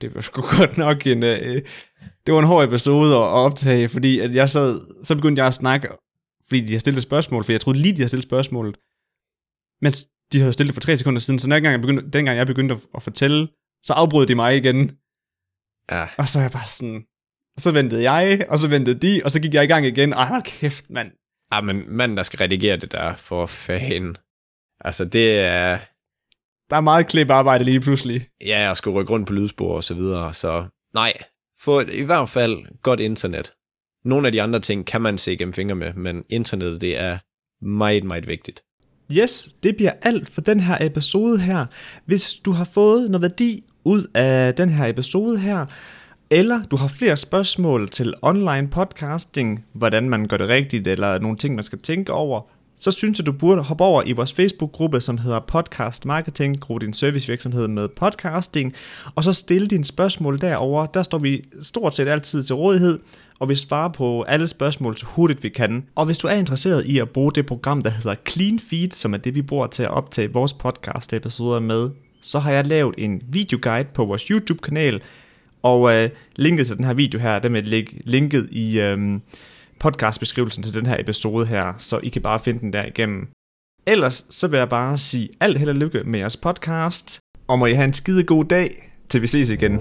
Det 0.00 0.14
var 0.14 0.20
sgu 0.20 0.42
godt 0.58 0.78
nok 0.78 1.06
en, 1.06 1.22
øh, 1.22 1.62
det 2.26 2.34
var 2.34 2.38
en 2.38 2.46
hård 2.46 2.64
episode 2.64 3.14
at 3.14 3.20
optage, 3.22 3.88
fordi 3.88 4.18
at 4.18 4.34
jeg 4.34 4.50
sad, 4.50 4.80
så 5.04 5.14
begyndte 5.14 5.40
jeg 5.40 5.46
at 5.46 5.54
snakke, 5.54 5.88
fordi 6.48 6.60
de 6.60 6.72
har 6.72 6.78
stillet 6.78 6.98
et 6.98 7.02
spørgsmål, 7.02 7.44
for 7.44 7.52
jeg 7.52 7.60
troede 7.60 7.78
lige, 7.78 7.96
de 7.96 8.00
har 8.00 8.08
stillet 8.08 8.28
spørgsmålet, 8.28 8.76
men 9.80 9.92
de 10.32 10.40
havde 10.40 10.52
stillet 10.52 10.68
det 10.68 10.74
for 10.74 10.86
tre 10.86 10.98
sekunder 10.98 11.20
siden, 11.20 11.38
så 11.38 11.48
dengang 11.48 11.72
jeg 11.72 11.80
begyndte, 11.80 12.10
dengang 12.10 12.38
jeg 12.38 12.46
begyndte 12.46 12.74
at, 12.74 12.80
at 12.94 13.02
fortælle, 13.02 13.48
så 13.82 13.92
afbrød 13.92 14.26
de 14.26 14.34
mig 14.34 14.56
igen. 14.56 14.98
Ja. 15.90 16.06
Og 16.18 16.28
så 16.28 16.38
er 16.38 16.42
jeg 16.42 16.50
bare 16.50 16.66
sådan, 16.66 17.04
så 17.58 17.70
ventede 17.70 18.10
jeg, 18.10 18.46
og 18.48 18.58
så 18.58 18.68
ventede 18.68 18.98
de, 18.98 19.20
og 19.24 19.30
så 19.30 19.40
gik 19.40 19.54
jeg 19.54 19.64
i 19.64 19.66
gang 19.66 19.86
igen. 19.86 20.12
Ej, 20.12 20.28
hold 20.28 20.42
kæft, 20.42 20.90
mand. 20.90 21.10
Ah, 21.50 21.64
men 21.64 21.84
manden, 21.88 22.16
der 22.16 22.22
skal 22.22 22.38
redigere 22.38 22.76
det 22.76 22.92
der, 22.92 23.14
for 23.14 23.46
fanden. 23.46 24.16
Altså, 24.80 25.04
det 25.04 25.38
er... 25.40 25.78
Der 26.70 26.76
er 26.76 26.80
meget 26.80 27.06
kliparbejde 27.06 27.64
lige 27.64 27.80
pludselig. 27.80 28.28
Ja, 28.40 28.60
jeg 28.60 28.76
skal 28.76 28.92
rykke 28.92 29.12
rundt 29.12 29.26
på 29.26 29.32
lydspor 29.32 29.76
og 29.76 29.84
så 29.84 29.94
videre, 29.94 30.34
så 30.34 30.66
nej. 30.94 31.12
Få 31.60 31.80
i 31.80 32.02
hvert 32.02 32.28
fald 32.28 32.82
godt 32.82 33.00
internet. 33.00 33.52
Nogle 34.04 34.28
af 34.28 34.32
de 34.32 34.42
andre 34.42 34.60
ting 34.60 34.86
kan 34.86 35.02
man 35.02 35.18
se 35.18 35.36
gennem 35.36 35.52
fingre 35.52 35.74
med, 35.74 35.92
men 35.92 36.24
internettet, 36.28 36.80
det 36.80 36.98
er 36.98 37.18
meget, 37.64 38.04
meget 38.04 38.26
vigtigt. 38.26 38.64
Yes, 39.12 39.48
det 39.62 39.76
bliver 39.76 39.92
alt 40.02 40.30
for 40.30 40.40
den 40.40 40.60
her 40.60 40.78
episode 40.80 41.40
her. 41.40 41.66
Hvis 42.06 42.34
du 42.34 42.52
har 42.52 42.64
fået 42.64 43.10
noget 43.10 43.22
værdi 43.22 43.64
ud 43.84 44.06
af 44.14 44.54
den 44.54 44.70
her 44.70 44.86
episode 44.86 45.38
her, 45.38 45.66
eller 46.34 46.62
du 46.70 46.76
har 46.76 46.88
flere 46.88 47.16
spørgsmål 47.16 47.88
til 47.88 48.14
online 48.22 48.68
podcasting, 48.68 49.64
hvordan 49.72 50.08
man 50.08 50.26
gør 50.26 50.36
det 50.36 50.48
rigtigt, 50.48 50.88
eller 50.88 51.18
nogle 51.18 51.36
ting, 51.36 51.54
man 51.54 51.64
skal 51.64 51.78
tænke 51.78 52.12
over, 52.12 52.40
så 52.78 52.90
synes 52.90 53.18
jeg, 53.18 53.26
du 53.26 53.32
burde 53.32 53.62
hoppe 53.62 53.84
over 53.84 54.02
i 54.06 54.12
vores 54.12 54.32
Facebook-gruppe, 54.32 55.00
som 55.00 55.18
hedder 55.18 55.40
Podcast 55.40 56.04
Marketing. 56.04 56.60
Gro 56.60 56.78
din 56.78 56.94
servicevirksomhed 56.94 57.68
med 57.68 57.88
podcasting. 57.88 58.74
Og 59.14 59.24
så 59.24 59.32
stille 59.32 59.68
dine 59.68 59.84
spørgsmål 59.84 60.40
derover. 60.40 60.86
Der 60.86 61.02
står 61.02 61.18
vi 61.18 61.44
stort 61.62 61.94
set 61.94 62.08
altid 62.08 62.42
til 62.42 62.54
rådighed, 62.54 62.98
og 63.38 63.48
vi 63.48 63.54
svarer 63.54 63.88
på 63.88 64.22
alle 64.22 64.46
spørgsmål 64.46 64.96
så 64.96 65.06
hurtigt 65.06 65.42
vi 65.42 65.48
kan. 65.48 65.86
Og 65.94 66.06
hvis 66.06 66.18
du 66.18 66.28
er 66.28 66.34
interesseret 66.34 66.86
i 66.86 66.98
at 66.98 67.10
bruge 67.10 67.32
det 67.32 67.46
program, 67.46 67.82
der 67.82 67.90
hedder 67.90 68.14
Clean 68.28 68.58
Feed, 68.70 68.90
som 68.90 69.14
er 69.14 69.18
det, 69.18 69.34
vi 69.34 69.42
bruger 69.42 69.66
til 69.66 69.82
at 69.82 69.90
optage 69.90 70.32
vores 70.32 70.52
podcast-episoder 70.52 71.60
med, 71.60 71.90
så 72.22 72.38
har 72.38 72.52
jeg 72.52 72.66
lavet 72.66 72.94
en 72.98 73.22
videoguide 73.28 73.88
på 73.94 74.04
vores 74.04 74.22
YouTube-kanal, 74.22 75.02
og 75.64 75.92
øh, 75.92 76.10
linket 76.36 76.66
til 76.66 76.76
den 76.76 76.84
her 76.84 76.94
video 76.94 77.20
her, 77.20 77.38
den 77.38 77.52
vil 77.52 77.64
ligge 77.64 78.00
linket 78.04 78.48
i 78.50 78.80
øh, 78.80 79.20
podcastbeskrivelsen 79.80 80.62
til 80.62 80.74
den 80.74 80.86
her 80.86 80.96
episode 81.00 81.46
her, 81.46 81.72
så 81.78 82.00
I 82.02 82.08
kan 82.08 82.22
bare 82.22 82.38
finde 82.38 82.60
den 82.60 82.72
der 82.72 82.84
igennem. 82.84 83.28
Ellers 83.86 84.26
så 84.30 84.48
vil 84.48 84.58
jeg 84.58 84.68
bare 84.68 84.98
sige 84.98 85.28
alt 85.40 85.58
held 85.58 85.68
og 85.68 85.74
lykke 85.74 86.02
med 86.04 86.18
jeres 86.18 86.36
podcast, 86.36 87.20
og 87.48 87.58
må 87.58 87.66
I 87.66 87.74
have 87.74 87.84
en 87.84 87.92
skide 87.92 88.24
god 88.24 88.44
dag, 88.44 88.90
til 89.08 89.22
vi 89.22 89.26
ses 89.26 89.50
igen. 89.50 89.80